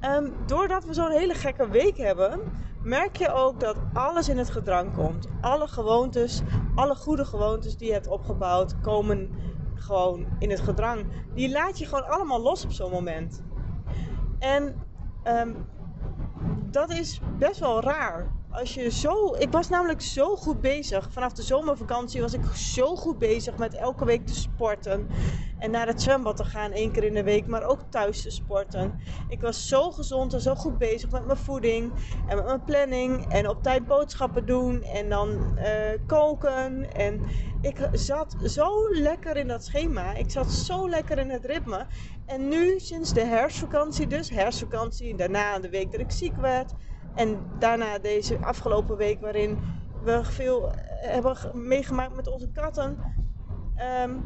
Um, 0.00 0.32
doordat 0.46 0.84
we 0.84 0.94
zo'n 0.94 1.10
hele 1.10 1.34
gekke 1.34 1.68
week 1.68 1.96
hebben, 1.96 2.40
merk 2.82 3.16
je 3.16 3.32
ook 3.32 3.60
dat 3.60 3.76
alles 3.92 4.28
in 4.28 4.38
het 4.38 4.50
gedrang 4.50 4.94
komt. 4.94 5.28
Alle 5.40 5.68
gewoontes, 5.68 6.42
alle 6.74 6.94
goede 6.94 7.24
gewoontes 7.24 7.76
die 7.76 7.86
je 7.86 7.92
hebt 7.92 8.08
opgebouwd, 8.08 8.80
komen 8.80 9.30
gewoon 9.76 10.26
in 10.38 10.50
het 10.50 10.60
gedrang. 10.60 11.06
Die 11.34 11.50
laat 11.50 11.78
je 11.78 11.84
gewoon 11.84 12.08
allemaal 12.08 12.40
los 12.40 12.64
op 12.64 12.72
zo'n 12.72 12.90
moment. 12.90 13.42
En 14.38 14.74
um, 15.24 15.66
dat 16.70 16.90
is 16.90 17.20
best 17.38 17.60
wel 17.60 17.80
raar. 17.82 18.32
Als 18.56 18.74
je 18.74 18.90
zo. 18.90 19.34
Ik 19.38 19.52
was 19.52 19.68
namelijk 19.68 20.00
zo 20.00 20.36
goed 20.36 20.60
bezig. 20.60 21.08
Vanaf 21.12 21.32
de 21.32 21.42
zomervakantie 21.42 22.20
was 22.20 22.32
ik 22.32 22.44
zo 22.54 22.96
goed 22.96 23.18
bezig 23.18 23.56
met 23.56 23.74
elke 23.74 24.04
week 24.04 24.26
te 24.26 24.34
sporten. 24.34 25.08
En 25.58 25.70
naar 25.70 25.86
het 25.86 26.02
zwembad 26.02 26.36
te 26.36 26.44
gaan 26.44 26.72
één 26.72 26.92
keer 26.92 27.04
in 27.04 27.14
de 27.14 27.22
week, 27.22 27.46
maar 27.46 27.62
ook 27.62 27.80
thuis 27.90 28.22
te 28.22 28.30
sporten. 28.30 29.00
Ik 29.28 29.40
was 29.40 29.68
zo 29.68 29.90
gezond 29.90 30.32
en 30.32 30.40
zo 30.40 30.54
goed 30.54 30.78
bezig 30.78 31.10
met 31.10 31.26
mijn 31.26 31.38
voeding 31.38 31.92
en 32.28 32.36
met 32.36 32.44
mijn 32.44 32.64
planning. 32.64 33.32
En 33.32 33.48
op 33.48 33.62
tijd 33.62 33.86
boodschappen 33.86 34.46
doen 34.46 34.82
en 34.82 35.08
dan 35.08 35.58
uh, 35.58 35.64
koken. 36.06 36.94
En 36.94 37.20
ik 37.60 37.88
zat 37.92 38.36
zo 38.44 38.90
lekker 38.90 39.36
in 39.36 39.48
dat 39.48 39.64
schema. 39.64 40.14
Ik 40.14 40.30
zat 40.30 40.52
zo 40.52 40.88
lekker 40.88 41.18
in 41.18 41.30
het 41.30 41.44
ritme. 41.44 41.86
En 42.26 42.48
nu, 42.48 42.78
sinds 42.78 43.12
de 43.12 43.24
herfstvakantie 43.24 44.06
dus, 44.06 44.30
herfstvakantie, 44.30 45.16
daarna 45.16 45.58
de 45.58 45.70
week 45.70 45.92
dat 45.92 46.00
ik 46.00 46.10
ziek 46.10 46.36
werd. 46.36 46.74
En 47.16 47.38
daarna 47.58 47.98
deze 47.98 48.38
afgelopen 48.40 48.96
week 48.96 49.20
waarin 49.20 49.58
we 50.02 50.24
veel 50.24 50.70
hebben 50.88 51.36
meegemaakt 51.52 52.16
met 52.16 52.32
onze 52.32 52.50
katten. 52.50 52.98
Um, 54.04 54.24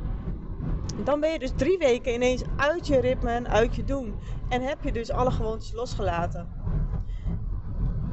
dan 1.05 1.21
ben 1.21 1.33
je 1.33 1.39
dus 1.39 1.53
drie 1.57 1.79
weken 1.79 2.15
ineens 2.15 2.43
uit 2.57 2.87
je 2.87 3.01
ritme 3.01 3.31
en 3.31 3.49
uit 3.49 3.75
je 3.75 3.85
doen. 3.85 4.15
En 4.49 4.63
heb 4.63 4.83
je 4.83 4.93
dus 4.93 5.11
alle 5.11 5.31
gewoontes 5.31 5.73
losgelaten. 5.73 6.49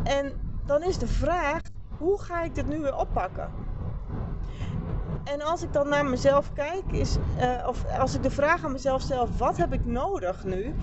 En 0.03 0.31
dan 0.65 0.83
is 0.83 0.97
de 0.97 1.07
vraag, 1.07 1.61
hoe 1.97 2.21
ga 2.21 2.43
ik 2.43 2.55
dit 2.55 2.67
nu 2.67 2.81
weer 2.81 2.95
oppakken? 2.95 3.49
En 5.23 5.41
als 5.41 5.63
ik 5.63 5.73
dan 5.73 5.89
naar 5.89 6.05
mezelf 6.05 6.53
kijk, 6.53 6.91
is, 6.91 7.17
uh, 7.39 7.67
of 7.67 7.85
als 7.99 8.15
ik 8.15 8.23
de 8.23 8.31
vraag 8.31 8.65
aan 8.65 8.71
mezelf 8.71 9.01
stel, 9.01 9.27
wat 9.37 9.57
heb 9.57 9.73
ik 9.73 9.85
nodig 9.85 10.43
nu? 10.43 10.75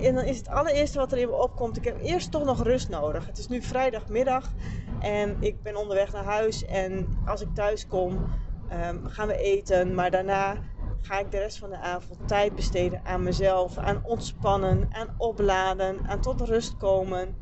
En 0.00 0.14
dan 0.14 0.24
is 0.24 0.38
het 0.38 0.48
allereerste 0.48 0.98
wat 0.98 1.12
er 1.12 1.18
in 1.18 1.28
me 1.28 1.34
opkomt, 1.34 1.76
ik 1.76 1.84
heb 1.84 2.02
eerst 2.02 2.30
toch 2.30 2.44
nog 2.44 2.62
rust 2.62 2.88
nodig. 2.88 3.26
Het 3.26 3.38
is 3.38 3.48
nu 3.48 3.62
vrijdagmiddag 3.62 4.52
en 5.00 5.36
ik 5.40 5.62
ben 5.62 5.76
onderweg 5.76 6.12
naar 6.12 6.24
huis. 6.24 6.64
En 6.64 7.18
als 7.26 7.40
ik 7.40 7.54
thuis 7.54 7.86
kom, 7.86 8.12
um, 8.72 9.06
gaan 9.06 9.28
we 9.28 9.36
eten. 9.36 9.94
Maar 9.94 10.10
daarna 10.10 10.56
ga 11.00 11.18
ik 11.18 11.30
de 11.30 11.38
rest 11.38 11.58
van 11.58 11.70
de 11.70 11.78
avond 11.78 12.28
tijd 12.28 12.54
besteden 12.54 13.00
aan 13.04 13.22
mezelf, 13.22 13.78
aan 13.78 14.00
ontspannen, 14.04 14.88
aan 14.92 15.14
opladen, 15.16 15.98
aan 16.06 16.20
tot 16.20 16.40
rust 16.40 16.76
komen. 16.76 17.36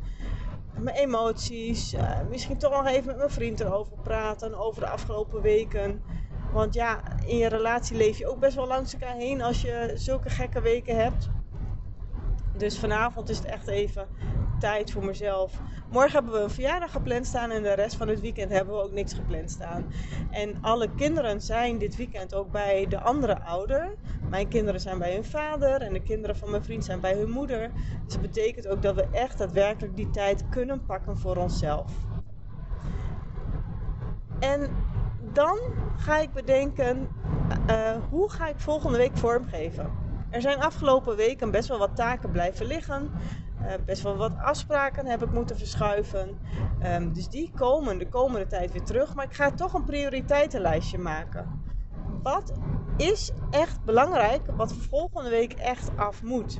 Mijn 0.77 0.95
emoties, 0.95 1.93
uh, 1.93 2.19
misschien 2.29 2.57
toch 2.57 2.71
nog 2.71 2.87
even 2.87 3.05
met 3.05 3.17
mijn 3.17 3.29
vriend 3.29 3.59
erover 3.59 3.97
praten, 4.03 4.59
over 4.59 4.81
de 4.81 4.87
afgelopen 4.87 5.41
weken. 5.41 6.01
Want 6.51 6.73
ja, 6.73 7.01
in 7.25 7.37
je 7.37 7.47
relatie 7.47 7.97
leef 7.97 8.17
je 8.17 8.27
ook 8.27 8.39
best 8.39 8.55
wel 8.55 8.67
langs 8.67 8.93
elkaar 8.93 9.15
heen 9.15 9.41
als 9.41 9.61
je 9.61 9.91
zulke 9.95 10.29
gekke 10.29 10.61
weken 10.61 10.95
hebt. 10.95 11.29
Dus 12.57 12.79
vanavond 12.79 13.29
is 13.29 13.37
het 13.37 13.45
echt 13.45 13.67
even 13.67 14.07
tijd 14.59 14.91
voor 14.91 15.05
mezelf. 15.05 15.59
Morgen 15.91 16.11
hebben 16.11 16.33
we 16.33 16.39
een 16.39 16.49
verjaardag 16.49 16.91
gepland 16.91 17.25
staan 17.25 17.51
en 17.51 17.63
de 17.63 17.73
rest 17.73 17.95
van 17.95 18.07
het 18.07 18.19
weekend 18.19 18.51
hebben 18.51 18.75
we 18.75 18.81
ook 18.81 18.91
niks 18.91 19.13
gepland 19.13 19.51
staan. 19.51 19.85
En 20.31 20.57
alle 20.61 20.89
kinderen 20.95 21.41
zijn 21.41 21.77
dit 21.77 21.95
weekend 21.95 22.33
ook 22.33 22.51
bij 22.51 22.85
de 22.89 22.99
andere 22.99 23.41
ouder. 23.41 23.95
Mijn 24.29 24.47
kinderen 24.47 24.81
zijn 24.81 24.97
bij 24.97 25.13
hun 25.13 25.25
vader 25.25 25.81
en 25.81 25.93
de 25.93 26.01
kinderen 26.01 26.35
van 26.35 26.49
mijn 26.49 26.63
vriend 26.63 26.85
zijn 26.85 26.99
bij 26.99 27.13
hun 27.13 27.29
moeder. 27.29 27.71
Dus 28.03 28.13
dat 28.13 28.21
betekent 28.21 28.67
ook 28.67 28.81
dat 28.81 28.95
we 28.95 29.07
echt 29.11 29.37
daadwerkelijk 29.37 29.95
die 29.95 30.09
tijd 30.09 30.49
kunnen 30.49 30.85
pakken 30.85 31.17
voor 31.17 31.35
onszelf. 31.35 31.91
En 34.39 34.69
dan 35.33 35.59
ga 35.97 36.17
ik 36.19 36.33
bedenken, 36.33 37.07
uh, 37.69 37.91
hoe 38.09 38.31
ga 38.31 38.47
ik 38.47 38.59
volgende 38.59 38.97
week 38.97 39.17
vormgeven? 39.17 40.06
Er 40.29 40.41
zijn 40.41 40.61
afgelopen 40.61 41.15
weken 41.15 41.51
best 41.51 41.67
wel 41.67 41.77
wat 41.77 41.95
taken 41.95 42.31
blijven 42.31 42.65
liggen. 42.65 43.11
Uh, 43.61 43.73
best 43.85 44.01
wel 44.01 44.15
wat 44.15 44.37
afspraken 44.37 45.05
heb 45.05 45.23
ik 45.23 45.31
moeten 45.31 45.57
verschuiven. 45.57 46.37
Um, 46.83 47.13
dus 47.13 47.27
die 47.29 47.51
komen 47.55 47.97
de 47.97 48.09
komende 48.09 48.47
tijd 48.47 48.71
weer 48.71 48.83
terug. 48.83 49.15
Maar 49.15 49.25
ik 49.25 49.33
ga 49.33 49.51
toch 49.51 49.73
een 49.73 49.83
prioriteitenlijstje 49.85 50.97
maken. 50.97 51.61
Wat 52.23 52.53
is 52.97 53.31
echt 53.49 53.83
belangrijk, 53.83 54.41
wat 54.55 54.73
volgende 54.73 55.29
week 55.29 55.53
echt 55.53 55.89
af 55.95 56.23
moet? 56.23 56.59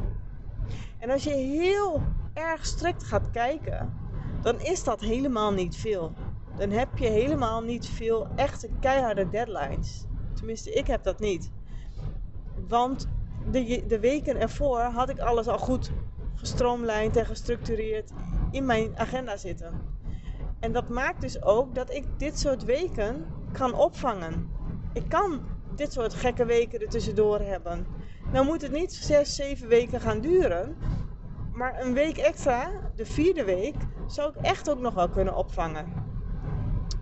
En 0.97 1.09
als 1.09 1.23
je 1.23 1.33
heel 1.33 2.01
erg 2.33 2.65
strikt 2.65 3.03
gaat 3.03 3.29
kijken, 3.29 3.93
dan 4.41 4.59
is 4.59 4.83
dat 4.83 5.01
helemaal 5.01 5.51
niet 5.51 5.75
veel. 5.75 6.13
Dan 6.57 6.69
heb 6.69 6.97
je 6.97 7.07
helemaal 7.07 7.61
niet 7.61 7.87
veel 7.87 8.27
echte 8.35 8.69
keiharde 8.79 9.29
deadlines. 9.29 10.05
Tenminste, 10.33 10.71
ik 10.71 10.87
heb 10.87 11.03
dat 11.03 11.19
niet. 11.19 11.51
Want 12.67 13.07
de, 13.51 13.83
de 13.87 13.99
weken 13.99 14.39
ervoor 14.39 14.79
had 14.79 15.09
ik 15.09 15.19
alles 15.19 15.47
al 15.47 15.57
goed 15.57 15.91
gestroomlijnd 16.35 17.15
en 17.15 17.25
gestructureerd 17.25 18.11
in 18.51 18.65
mijn 18.65 18.97
agenda 18.97 19.37
zitten. 19.37 19.81
En 20.59 20.71
dat 20.71 20.89
maakt 20.89 21.21
dus 21.21 21.43
ook 21.43 21.75
dat 21.75 21.93
ik 21.93 22.05
dit 22.17 22.39
soort 22.39 22.63
weken 22.63 23.25
kan 23.51 23.73
opvangen. 23.73 24.49
Ik 24.93 25.09
kan 25.09 25.41
dit 25.75 25.93
soort 25.93 26.13
gekke 26.13 26.45
weken 26.45 26.81
er 26.81 26.89
tussendoor 26.89 27.39
hebben. 27.39 27.85
Nou 28.31 28.45
moet 28.45 28.61
het 28.61 28.71
niet 28.71 28.93
zes, 28.93 29.35
zeven 29.35 29.67
weken 29.67 30.01
gaan 30.01 30.21
duren. 30.21 30.75
Maar 31.53 31.81
een 31.81 31.93
week 31.93 32.17
extra, 32.17 32.71
de 32.95 33.05
vierde 33.05 33.43
week, 33.43 33.75
zou 34.07 34.29
ik 34.29 34.35
echt 34.45 34.69
ook 34.69 34.79
nog 34.79 34.93
wel 34.93 35.09
kunnen 35.09 35.35
opvangen. 35.35 35.85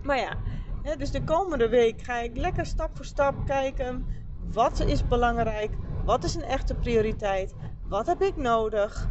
Maar 0.02 0.18
ja, 0.18 0.36
dus 0.96 1.10
de 1.10 1.24
komende 1.24 1.68
week 1.68 2.02
ga 2.02 2.18
ik 2.18 2.36
lekker 2.36 2.66
stap 2.66 2.96
voor 2.96 3.04
stap 3.04 3.34
kijken. 3.46 4.06
Wat 4.52 4.80
is 4.80 5.08
belangrijk? 5.08 5.70
Wat 6.06 6.24
is 6.24 6.34
een 6.34 6.44
echte 6.44 6.74
prioriteit? 6.74 7.54
Wat 7.88 8.06
heb 8.06 8.22
ik 8.22 8.36
nodig? 8.36 9.08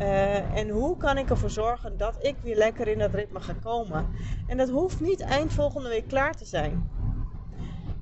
Uh, 0.00 0.56
en 0.56 0.68
hoe 0.68 0.96
kan 0.96 1.18
ik 1.18 1.30
ervoor 1.30 1.50
zorgen 1.50 1.96
dat 1.96 2.16
ik 2.24 2.36
weer 2.42 2.56
lekker 2.56 2.88
in 2.88 2.98
dat 2.98 3.14
ritme 3.14 3.40
ga 3.40 3.52
komen? 3.62 4.06
En 4.46 4.56
dat 4.56 4.68
hoeft 4.68 5.00
niet 5.00 5.20
eind 5.20 5.52
volgende 5.52 5.88
week 5.88 6.08
klaar 6.08 6.34
te 6.34 6.44
zijn. 6.44 6.90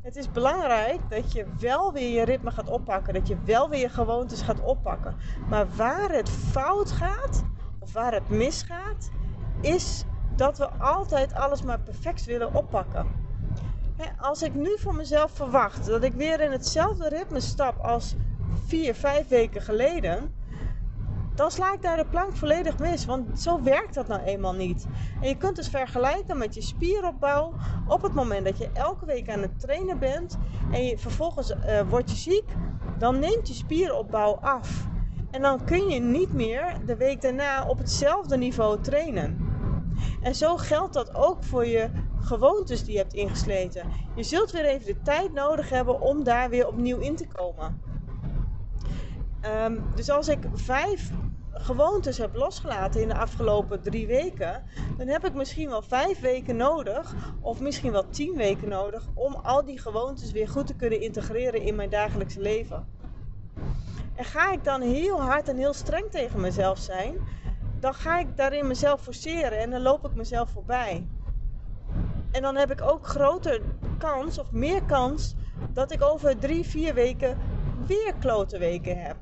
Het 0.02 0.16
is 0.16 0.32
belangrijk 0.32 1.00
dat 1.08 1.32
je 1.32 1.46
wel 1.58 1.92
weer 1.92 2.08
je 2.08 2.24
ritme 2.24 2.50
gaat 2.50 2.68
oppakken. 2.68 3.14
Dat 3.14 3.28
je 3.28 3.36
wel 3.44 3.68
weer 3.68 3.80
je 3.80 3.88
gewoontes 3.88 4.42
gaat 4.42 4.60
oppakken. 4.60 5.16
Maar 5.48 5.66
waar 5.76 6.10
het 6.10 6.28
fout 6.28 6.92
gaat, 6.92 7.44
of 7.78 7.92
waar 7.92 8.12
het 8.12 8.28
misgaat, 8.28 9.10
is 9.60 10.04
dat 10.36 10.58
we 10.58 10.68
altijd 10.68 11.34
alles 11.34 11.62
maar 11.62 11.80
perfect 11.80 12.24
willen 12.24 12.54
oppakken. 12.54 13.24
als 14.20 14.42
ik 14.42 14.54
nu 14.54 14.78
voor 14.78 14.94
mezelf 14.94 15.30
verwacht 15.30 15.86
dat 15.86 16.02
ik 16.02 16.12
weer 16.12 16.40
in 16.40 16.52
hetzelfde 16.52 17.08
ritme 17.08 17.40
stap 17.40 17.78
als 17.78 18.14
vier, 18.66 18.94
vijf 18.94 19.28
weken 19.28 19.62
geleden, 19.62 20.34
dan 21.34 21.50
sla 21.50 21.72
ik 21.72 21.82
daar 21.82 21.96
de 21.96 22.06
plank 22.06 22.36
volledig 22.36 22.78
mis. 22.78 23.04
Want 23.04 23.40
zo 23.40 23.62
werkt 23.62 23.94
dat 23.94 24.08
nou 24.08 24.22
eenmaal 24.22 24.54
niet. 24.54 24.86
En 25.20 25.28
je 25.28 25.36
kunt 25.36 25.56
dus 25.56 25.68
vergelijken 25.68 26.38
met 26.38 26.54
je 26.54 26.62
spieropbouw. 26.62 27.52
Op 27.88 28.02
het 28.02 28.14
moment 28.14 28.44
dat 28.44 28.58
je 28.58 28.70
elke 28.72 29.06
week 29.06 29.30
aan 29.30 29.42
het 29.42 29.60
trainen 29.60 29.98
bent 29.98 30.38
en 30.72 30.84
je 30.84 30.98
vervolgens 30.98 31.50
uh, 31.50 31.80
word 31.88 32.10
je 32.10 32.16
ziek, 32.16 32.44
dan 32.98 33.18
neemt 33.18 33.48
je 33.48 33.54
spieropbouw 33.54 34.34
af. 34.34 34.86
En 35.30 35.42
dan 35.42 35.64
kun 35.64 35.88
je 35.88 36.00
niet 36.00 36.32
meer 36.32 36.76
de 36.86 36.96
week 36.96 37.20
daarna 37.20 37.66
op 37.66 37.78
hetzelfde 37.78 38.36
niveau 38.36 38.80
trainen. 38.80 39.54
En 40.22 40.34
zo 40.34 40.56
geldt 40.56 40.94
dat 40.94 41.14
ook 41.14 41.44
voor 41.44 41.66
je 41.66 41.90
gewoontes 42.20 42.84
die 42.84 42.92
je 42.92 42.98
hebt 42.98 43.14
ingesleten. 43.14 43.86
Je 44.14 44.22
zult 44.22 44.50
weer 44.50 44.64
even 44.64 44.86
de 44.86 45.02
tijd 45.02 45.32
nodig 45.32 45.68
hebben 45.68 46.00
om 46.00 46.24
daar 46.24 46.50
weer 46.50 46.66
opnieuw 46.66 46.98
in 46.98 47.16
te 47.16 47.26
komen. 47.26 47.80
Um, 49.46 49.84
dus 49.94 50.10
als 50.10 50.28
ik 50.28 50.38
vijf 50.54 51.10
gewoontes 51.52 52.18
heb 52.18 52.34
losgelaten 52.34 53.00
in 53.00 53.08
de 53.08 53.16
afgelopen 53.16 53.82
drie 53.82 54.06
weken, 54.06 54.62
dan 54.98 55.06
heb 55.06 55.24
ik 55.24 55.34
misschien 55.34 55.68
wel 55.68 55.82
vijf 55.82 56.20
weken 56.20 56.56
nodig, 56.56 57.14
of 57.40 57.60
misschien 57.60 57.92
wel 57.92 58.08
tien 58.08 58.36
weken 58.36 58.68
nodig, 58.68 59.06
om 59.14 59.34
al 59.34 59.64
die 59.64 59.78
gewoontes 59.78 60.32
weer 60.32 60.48
goed 60.48 60.66
te 60.66 60.74
kunnen 60.74 61.00
integreren 61.00 61.62
in 61.62 61.74
mijn 61.74 61.90
dagelijkse 61.90 62.40
leven. 62.40 62.86
En 64.14 64.24
ga 64.24 64.52
ik 64.52 64.64
dan 64.64 64.80
heel 64.80 65.20
hard 65.20 65.48
en 65.48 65.56
heel 65.56 65.72
streng 65.72 66.10
tegen 66.10 66.40
mezelf 66.40 66.78
zijn, 66.78 67.18
dan 67.80 67.94
ga 67.94 68.18
ik 68.18 68.36
daarin 68.36 68.66
mezelf 68.66 69.02
forceren 69.02 69.58
en 69.58 69.70
dan 69.70 69.82
loop 69.82 70.06
ik 70.06 70.14
mezelf 70.14 70.50
voorbij. 70.50 71.06
En 72.30 72.42
dan 72.42 72.56
heb 72.56 72.70
ik 72.70 72.82
ook 72.82 73.06
groter 73.06 73.60
kans 73.98 74.38
of 74.38 74.52
meer 74.52 74.82
kans 74.82 75.34
dat 75.72 75.92
ik 75.92 76.02
over 76.02 76.38
drie, 76.38 76.64
vier 76.64 76.94
weken 76.94 77.38
weer 77.86 78.14
klote 78.20 78.58
weken 78.58 79.02
heb. 79.02 79.16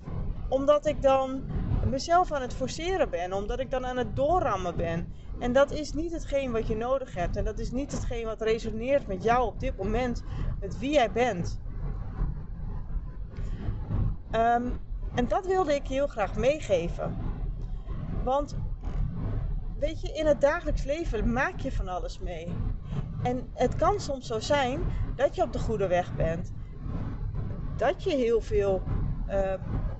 Omdat 0.48 0.86
ik 0.86 1.02
dan 1.02 1.42
mezelf 1.88 2.32
aan 2.32 2.42
het 2.42 2.54
forceren 2.54 3.10
ben, 3.10 3.32
omdat 3.32 3.58
ik 3.58 3.70
dan 3.70 3.86
aan 3.86 3.96
het 3.96 4.16
doorrammen 4.16 4.76
ben. 4.76 5.12
En 5.38 5.52
dat 5.52 5.70
is 5.70 5.92
niet 5.92 6.12
hetgeen 6.12 6.52
wat 6.52 6.66
je 6.66 6.76
nodig 6.76 7.14
hebt. 7.14 7.36
En 7.36 7.44
dat 7.44 7.58
is 7.58 7.70
niet 7.70 7.92
hetgeen 7.92 8.24
wat 8.24 8.42
resoneert 8.42 9.06
met 9.06 9.22
jou 9.22 9.46
op 9.46 9.60
dit 9.60 9.76
moment, 9.76 10.22
met 10.60 10.78
wie 10.78 10.92
jij 10.92 11.12
bent. 11.12 11.60
Um, 14.30 14.80
en 15.14 15.28
dat 15.28 15.46
wilde 15.46 15.74
ik 15.74 15.86
heel 15.86 16.06
graag 16.06 16.36
meegeven. 16.36 17.16
Want 18.24 18.56
weet 19.78 20.00
je, 20.00 20.12
in 20.12 20.26
het 20.26 20.40
dagelijks 20.40 20.84
leven 20.84 21.32
maak 21.32 21.58
je 21.60 21.72
van 21.72 21.88
alles 21.88 22.18
mee. 22.18 22.52
En 23.22 23.48
het 23.54 23.76
kan 23.76 24.00
soms 24.00 24.26
zo 24.26 24.40
zijn 24.40 24.80
dat 25.16 25.34
je 25.34 25.42
op 25.42 25.52
de 25.52 25.58
goede 25.58 25.86
weg 25.86 26.14
bent. 26.14 26.52
Dat 27.76 28.02
je 28.02 28.10
heel 28.10 28.40
veel 28.40 28.82
uh, 29.28 29.52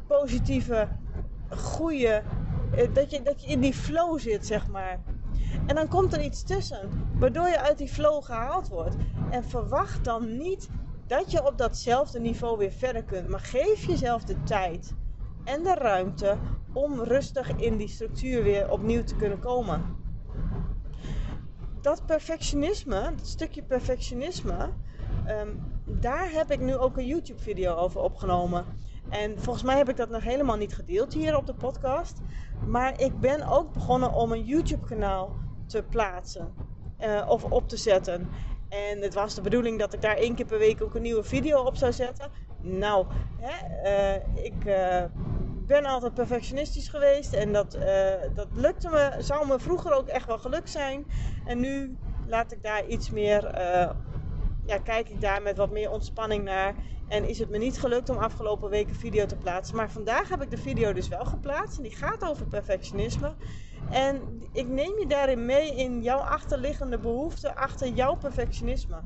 positieve, 0.06 0.88
goede. 1.48 2.22
Uh, 2.74 2.94
dat, 2.94 3.10
je, 3.10 3.22
dat 3.22 3.42
je 3.42 3.48
in 3.48 3.60
die 3.60 3.74
flow 3.74 4.18
zit, 4.18 4.46
zeg 4.46 4.68
maar. 4.68 5.00
En 5.66 5.74
dan 5.74 5.88
komt 5.88 6.12
er 6.12 6.22
iets 6.22 6.42
tussen, 6.42 7.08
waardoor 7.18 7.48
je 7.48 7.60
uit 7.60 7.78
die 7.78 7.88
flow 7.88 8.24
gehaald 8.24 8.68
wordt. 8.68 8.96
En 9.30 9.44
verwacht 9.44 10.04
dan 10.04 10.36
niet 10.36 10.68
dat 11.06 11.30
je 11.30 11.46
op 11.46 11.58
datzelfde 11.58 12.20
niveau 12.20 12.58
weer 12.58 12.72
verder 12.72 13.04
kunt. 13.04 13.28
Maar 13.28 13.40
geef 13.40 13.84
jezelf 13.84 14.24
de 14.24 14.42
tijd 14.42 14.94
en 15.44 15.62
de 15.62 15.74
ruimte 15.74 16.36
om 16.72 17.00
rustig 17.00 17.56
in 17.56 17.76
die 17.76 17.88
structuur 17.88 18.42
weer 18.42 18.70
opnieuw 18.70 19.04
te 19.04 19.16
kunnen 19.16 19.38
komen. 19.38 19.82
Dat 21.80 22.06
perfectionisme, 22.06 23.12
dat 23.16 23.26
stukje 23.26 23.62
perfectionisme, 23.62 24.70
ehm, 25.26 25.48
daar 25.84 26.30
heb 26.30 26.50
ik 26.50 26.60
nu 26.60 26.76
ook 26.76 26.96
een 26.96 27.06
YouTube-video 27.06 27.74
over 27.74 28.00
opgenomen. 28.00 28.64
En 29.08 29.40
volgens 29.40 29.64
mij 29.64 29.76
heb 29.76 29.88
ik 29.88 29.96
dat 29.96 30.08
nog 30.08 30.22
helemaal 30.22 30.56
niet 30.56 30.74
gedeeld 30.74 31.14
hier 31.14 31.36
op 31.36 31.46
de 31.46 31.54
podcast. 31.54 32.20
Maar 32.66 33.00
ik 33.00 33.20
ben 33.20 33.48
ook 33.48 33.72
begonnen 33.72 34.12
om 34.12 34.32
een 34.32 34.44
YouTube-kanaal 34.44 35.36
te 35.66 35.82
plaatsen 35.82 36.54
uh, 37.00 37.26
of 37.28 37.44
op 37.44 37.68
te 37.68 37.76
zetten. 37.76 38.28
En 38.68 39.00
het 39.00 39.14
was 39.14 39.34
de 39.34 39.40
bedoeling 39.40 39.78
dat 39.78 39.92
ik 39.92 40.02
daar 40.02 40.16
één 40.16 40.34
keer 40.34 40.46
per 40.46 40.58
week 40.58 40.82
ook 40.82 40.94
een 40.94 41.02
nieuwe 41.02 41.22
video 41.22 41.60
op 41.62 41.76
zou 41.76 41.92
zetten. 41.92 42.30
Nou, 42.60 43.06
hè, 43.40 44.16
uh, 44.16 44.44
ik 44.44 44.64
uh, 44.64 45.04
ben 45.66 45.84
altijd 45.84 46.14
perfectionistisch 46.14 46.88
geweest 46.88 47.32
en 47.32 47.52
dat, 47.52 47.78
dat 48.34 48.48
lukte 48.52 48.88
me, 48.88 49.14
zou 49.18 49.46
me 49.46 49.58
vroeger 49.58 49.92
ook 49.92 50.08
echt 50.08 50.26
wel 50.26 50.38
gelukt 50.38 50.70
zijn. 50.70 51.06
En 51.46 51.60
nu 51.60 51.96
laat 52.26 52.52
ik 52.52 52.62
daar 52.62 52.86
iets 52.86 53.10
meer, 53.10 53.54
ja, 54.66 54.78
kijk 54.78 55.08
ik 55.08 55.20
daar 55.20 55.42
met 55.42 55.56
wat 55.56 55.70
meer 55.70 55.90
ontspanning 55.90 56.44
naar. 56.44 56.74
En 57.08 57.28
is 57.28 57.38
het 57.38 57.50
me 57.50 57.58
niet 57.58 57.78
gelukt 57.78 58.08
om 58.08 58.16
afgelopen 58.16 58.70
week 58.70 58.88
een 58.88 58.94
video 58.94 59.26
te 59.26 59.36
plaatsen. 59.36 59.76
Maar 59.76 59.90
vandaag 59.90 60.28
heb 60.28 60.42
ik 60.42 60.50
de 60.50 60.56
video 60.56 60.92
dus 60.92 61.08
wel 61.08 61.24
geplaatst. 61.24 61.76
En 61.76 61.82
die 61.82 61.96
gaat 61.96 62.24
over 62.24 62.46
perfectionisme. 62.46 63.32
En 63.90 64.42
ik 64.52 64.68
neem 64.68 64.98
je 64.98 65.06
daarin 65.08 65.44
mee 65.46 65.74
in 65.74 66.02
jouw 66.02 66.18
achterliggende 66.18 66.98
behoefte 66.98 67.54
achter 67.56 67.88
jouw 67.88 68.14
perfectionisme. 68.14 69.00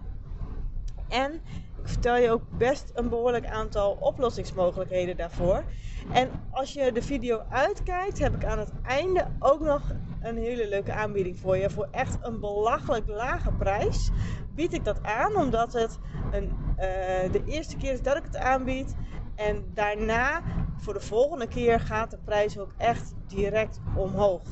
En 1.09 1.43
vertel 1.89 2.17
je 2.17 2.31
ook 2.31 2.43
best 2.59 2.91
een 2.95 3.09
behoorlijk 3.09 3.47
aantal 3.47 3.93
oplossingsmogelijkheden 4.01 5.17
daarvoor. 5.17 5.65
En 6.13 6.31
als 6.51 6.73
je 6.73 6.93
de 6.93 7.03
video 7.03 7.43
uitkijkt, 7.49 8.19
heb 8.19 8.35
ik 8.35 8.45
aan 8.45 8.59
het 8.59 8.73
einde 8.83 9.27
ook 9.39 9.61
nog 9.61 9.83
een 10.21 10.37
hele 10.37 10.69
leuke 10.69 10.93
aanbieding 10.93 11.39
voor 11.39 11.57
je. 11.57 11.71
Voor 11.71 11.89
echt 11.91 12.19
een 12.21 12.41
belachelijk 12.41 13.07
lage 13.07 13.53
prijs 13.53 14.11
bied 14.55 14.73
ik 14.73 14.85
dat 14.85 15.03
aan, 15.03 15.37
omdat 15.37 15.73
het 15.73 15.99
een, 16.31 16.45
uh, 16.45 17.33
de 17.33 17.43
eerste 17.45 17.77
keer 17.77 17.93
is 17.93 18.03
dat 18.03 18.17
ik 18.17 18.25
het 18.25 18.37
aanbied. 18.37 18.97
En 19.35 19.71
daarna, 19.75 20.43
voor 20.77 20.95
de 20.95 21.01
volgende 21.01 21.49
keer, 21.49 21.81
gaat 21.81 22.11
de 22.11 22.19
prijs 22.25 22.59
ook 22.59 22.73
echt 22.77 23.15
direct 23.27 23.81
omhoog. 23.95 24.43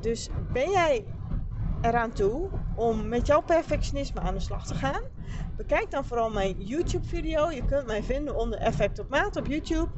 Dus 0.00 0.28
ben 0.52 0.70
jij 0.70 1.04
eraan 1.80 2.12
toe 2.12 2.48
om 2.74 3.08
met 3.08 3.26
jouw 3.26 3.42
perfectionisme 3.42 4.20
aan 4.20 4.34
de 4.34 4.40
slag 4.40 4.66
te 4.66 4.74
gaan? 4.74 5.02
Bekijk 5.66 5.90
dan 5.90 6.04
vooral 6.04 6.30
mijn 6.30 6.54
YouTube-video. 6.58 7.50
Je 7.50 7.64
kunt 7.64 7.86
mij 7.86 8.02
vinden 8.02 8.36
onder 8.36 8.58
Effect 8.58 8.98
op 8.98 9.08
Maat 9.08 9.36
op 9.36 9.46
YouTube. 9.46 9.88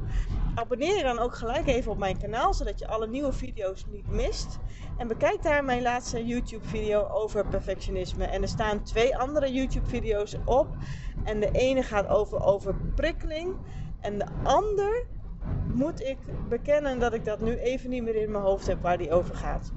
Abonneer 0.55 0.97
je 0.97 1.03
dan 1.03 1.19
ook 1.19 1.35
gelijk 1.35 1.67
even 1.67 1.91
op 1.91 1.97
mijn 1.97 2.17
kanaal, 2.17 2.53
zodat 2.53 2.79
je 2.79 2.87
alle 2.87 3.07
nieuwe 3.07 3.33
video's 3.33 3.85
niet 3.91 4.07
mist. 4.07 4.59
En 4.97 5.07
bekijk 5.07 5.43
daar 5.43 5.63
mijn 5.63 5.81
laatste 5.81 6.25
YouTube-video 6.25 7.07
over 7.07 7.47
perfectionisme. 7.47 8.25
En 8.25 8.41
er 8.41 8.47
staan 8.47 8.83
twee 8.83 9.17
andere 9.17 9.51
YouTube-video's 9.51 10.35
op. 10.45 10.67
En 11.23 11.39
de 11.39 11.51
ene 11.51 11.83
gaat 11.83 12.07
over 12.07 12.43
overprikkeling. 12.43 13.55
En 14.01 14.17
de 14.17 14.27
ander 14.43 15.05
moet 15.73 16.01
ik 16.01 16.17
bekennen 16.49 16.99
dat 16.99 17.13
ik 17.13 17.25
dat 17.25 17.39
nu 17.39 17.57
even 17.57 17.89
niet 17.89 18.03
meer 18.03 18.15
in 18.15 18.31
mijn 18.31 18.43
hoofd 18.43 18.67
heb 18.67 18.81
waar 18.81 18.97
die 18.97 19.11
over 19.11 19.35
gaat. 19.35 19.71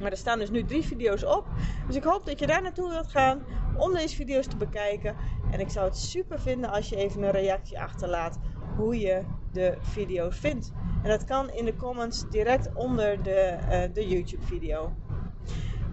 Maar 0.00 0.10
er 0.10 0.16
staan 0.16 0.38
dus 0.38 0.50
nu 0.50 0.64
drie 0.64 0.82
video's 0.82 1.24
op. 1.24 1.44
Dus 1.86 1.96
ik 1.96 2.04
hoop 2.04 2.26
dat 2.26 2.38
je 2.38 2.46
daar 2.46 2.62
naartoe 2.62 2.90
wilt 2.90 3.10
gaan 3.10 3.42
om 3.78 3.92
deze 3.92 4.16
video's 4.16 4.46
te 4.46 4.56
bekijken. 4.56 5.16
En 5.50 5.60
ik 5.60 5.70
zou 5.70 5.86
het 5.86 5.96
super 5.96 6.40
vinden 6.40 6.70
als 6.70 6.88
je 6.88 6.96
even 6.96 7.22
een 7.22 7.30
reactie 7.30 7.80
achterlaat 7.80 8.38
hoe 8.76 8.98
je 8.98 9.24
de 9.52 9.76
video's 9.80 10.36
vindt. 10.36 10.72
En 11.02 11.08
dat 11.08 11.24
kan 11.24 11.50
in 11.50 11.64
de 11.64 11.76
comments 11.76 12.28
direct 12.30 12.72
onder 12.74 13.22
de, 13.22 13.58
uh, 13.62 13.94
de 13.94 14.08
YouTube 14.08 14.42
video. 14.42 14.92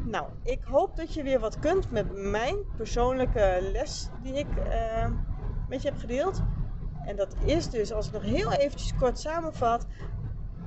Nou, 0.05 0.25
ik 0.43 0.63
hoop 0.63 0.95
dat 0.95 1.13
je 1.13 1.23
weer 1.23 1.39
wat 1.39 1.59
kunt 1.59 1.91
met 1.91 2.13
mijn 2.13 2.55
persoonlijke 2.77 3.69
les 3.71 4.09
die 4.21 4.33
ik 4.33 4.47
uh, 4.57 5.07
met 5.69 5.81
je 5.81 5.89
heb 5.89 5.97
gedeeld. 5.97 6.41
En 7.05 7.15
dat 7.15 7.35
is 7.45 7.69
dus, 7.69 7.91
als 7.91 8.07
ik 8.07 8.13
nog 8.13 8.21
heel 8.21 8.51
eventjes 8.51 8.95
kort 8.95 9.19
samenvat, 9.19 9.87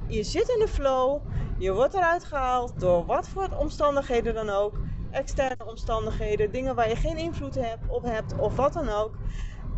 je 0.06 0.22
zit 0.22 0.48
in 0.48 0.58
de 0.58 0.68
flow, 0.68 1.20
je 1.58 1.72
wordt 1.72 1.94
eruit 1.94 2.24
gehaald 2.24 2.80
door 2.80 3.06
wat 3.06 3.28
voor 3.28 3.48
omstandigheden 3.58 4.34
dan 4.34 4.50
ook. 4.50 4.78
Externe 5.18 5.66
omstandigheden, 5.66 6.52
dingen 6.52 6.74
waar 6.74 6.88
je 6.88 6.96
geen 6.96 7.16
invloed 7.16 7.58
op 7.86 8.02
hebt 8.02 8.38
of 8.38 8.56
wat 8.56 8.72
dan 8.72 8.88
ook. 8.88 9.16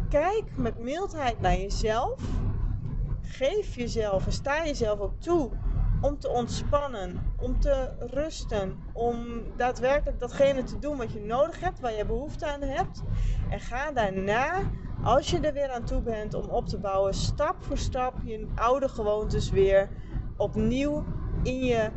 Kijk 0.08 0.56
met 0.56 0.78
mildheid 0.78 1.40
naar 1.40 1.56
jezelf. 1.56 2.20
Geef 3.22 3.74
jezelf 3.74 4.26
en 4.26 4.32
sta 4.32 4.64
jezelf 4.64 4.98
ook 4.98 5.20
toe 5.20 5.50
om 6.00 6.18
te 6.18 6.28
ontspannen, 6.28 7.32
om 7.36 7.60
te 7.60 7.90
rusten, 7.98 8.78
om 8.92 9.42
daadwerkelijk 9.56 10.18
datgene 10.18 10.62
te 10.62 10.78
doen 10.78 10.96
wat 10.96 11.12
je 11.12 11.20
nodig 11.20 11.60
hebt, 11.60 11.80
waar 11.80 11.92
je 11.92 12.06
behoefte 12.06 12.46
aan 12.46 12.62
hebt. 12.62 13.02
En 13.50 13.60
ga 13.60 13.92
daarna, 13.92 14.60
als 15.02 15.30
je 15.30 15.40
er 15.40 15.52
weer 15.52 15.70
aan 15.70 15.84
toe 15.84 16.02
bent 16.02 16.34
om 16.34 16.48
op 16.48 16.66
te 16.66 16.78
bouwen, 16.78 17.14
stap 17.14 17.56
voor 17.58 17.78
stap 17.78 18.14
je 18.24 18.46
oude 18.54 18.88
gewoontes 18.88 19.50
weer 19.50 19.88
opnieuw 20.36 21.04
in 21.42 21.64
je 21.64 21.90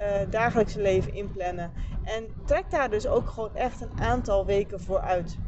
uh, 0.00 0.30
dagelijkse 0.30 0.82
leven 0.82 1.14
inplannen. 1.14 1.72
En 2.16 2.26
trek 2.44 2.70
daar 2.70 2.90
dus 2.90 3.06
ook 3.06 3.28
gewoon 3.28 3.54
echt 3.54 3.80
een 3.80 4.00
aantal 4.00 4.46
weken 4.46 4.80
voor 4.80 5.00
uit. 5.00 5.38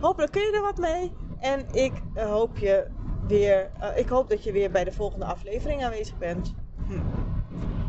Hopelijk 0.00 0.32
kun 0.32 0.42
je 0.42 0.52
er 0.52 0.62
wat 0.62 0.78
mee. 0.78 1.12
En 1.40 1.66
ik 1.72 1.92
uh, 2.16 2.24
hoop, 2.24 2.58
je 2.58 2.86
weer, 3.26 3.70
uh, 3.80 3.98
ik 3.98 4.08
hoop 4.08 4.28
dat 4.28 4.44
je 4.44 4.52
weer 4.52 4.70
bij 4.70 4.84
de 4.84 4.92
volgende 4.92 5.24
aflevering 5.24 5.84
aanwezig 5.84 6.18
bent. 6.18 6.54
Hm. 6.86 7.00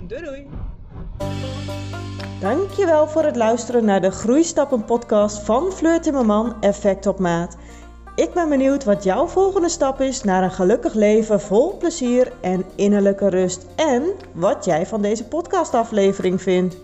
Doei 0.08 0.24
doei! 0.24 0.50
Dankjewel 2.40 3.08
voor 3.08 3.24
het 3.24 3.36
luisteren 3.36 3.86
naar 3.86 4.02
de 4.02 4.12
Groeistappen 4.12 4.86
podcast 4.86 5.40
van 5.40 5.72
Fleur 5.72 6.02
Timmerman 6.02 6.62
Effect 6.62 7.08
op 7.08 7.20
Maat. 7.20 7.58
Ik 8.16 8.34
ben 8.34 8.50
benieuwd 8.50 8.84
wat 8.84 9.04
jouw 9.04 9.28
volgende 9.28 9.70
stap 9.70 10.02
is 10.02 10.24
naar 10.24 10.44
een 10.44 10.52
gelukkig 10.52 10.94
leven 10.94 11.42
vol 11.42 11.78
plezier 11.78 12.32
en 12.42 12.64
innerlijke 12.76 13.28
rust. 13.28 13.66
En 13.76 14.04
wat 14.34 14.66
jij 14.66 14.86
van 14.86 15.02
deze 15.02 15.28
podcastaflevering 15.28 16.42
vindt. 16.42 16.78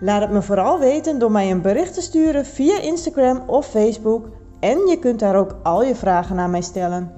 Laat 0.00 0.20
het 0.20 0.30
me 0.30 0.42
vooral 0.42 0.78
weten 0.78 1.18
door 1.18 1.30
mij 1.30 1.50
een 1.50 1.62
bericht 1.62 1.94
te 1.94 2.00
sturen 2.00 2.46
via 2.46 2.80
Instagram 2.80 3.42
of 3.46 3.66
Facebook. 3.66 4.26
En 4.60 4.86
je 4.86 4.98
kunt 4.98 5.18
daar 5.18 5.36
ook 5.36 5.56
al 5.62 5.82
je 5.82 5.94
vragen 5.94 6.38
aan 6.38 6.50
mij 6.50 6.62
stellen. 6.62 7.17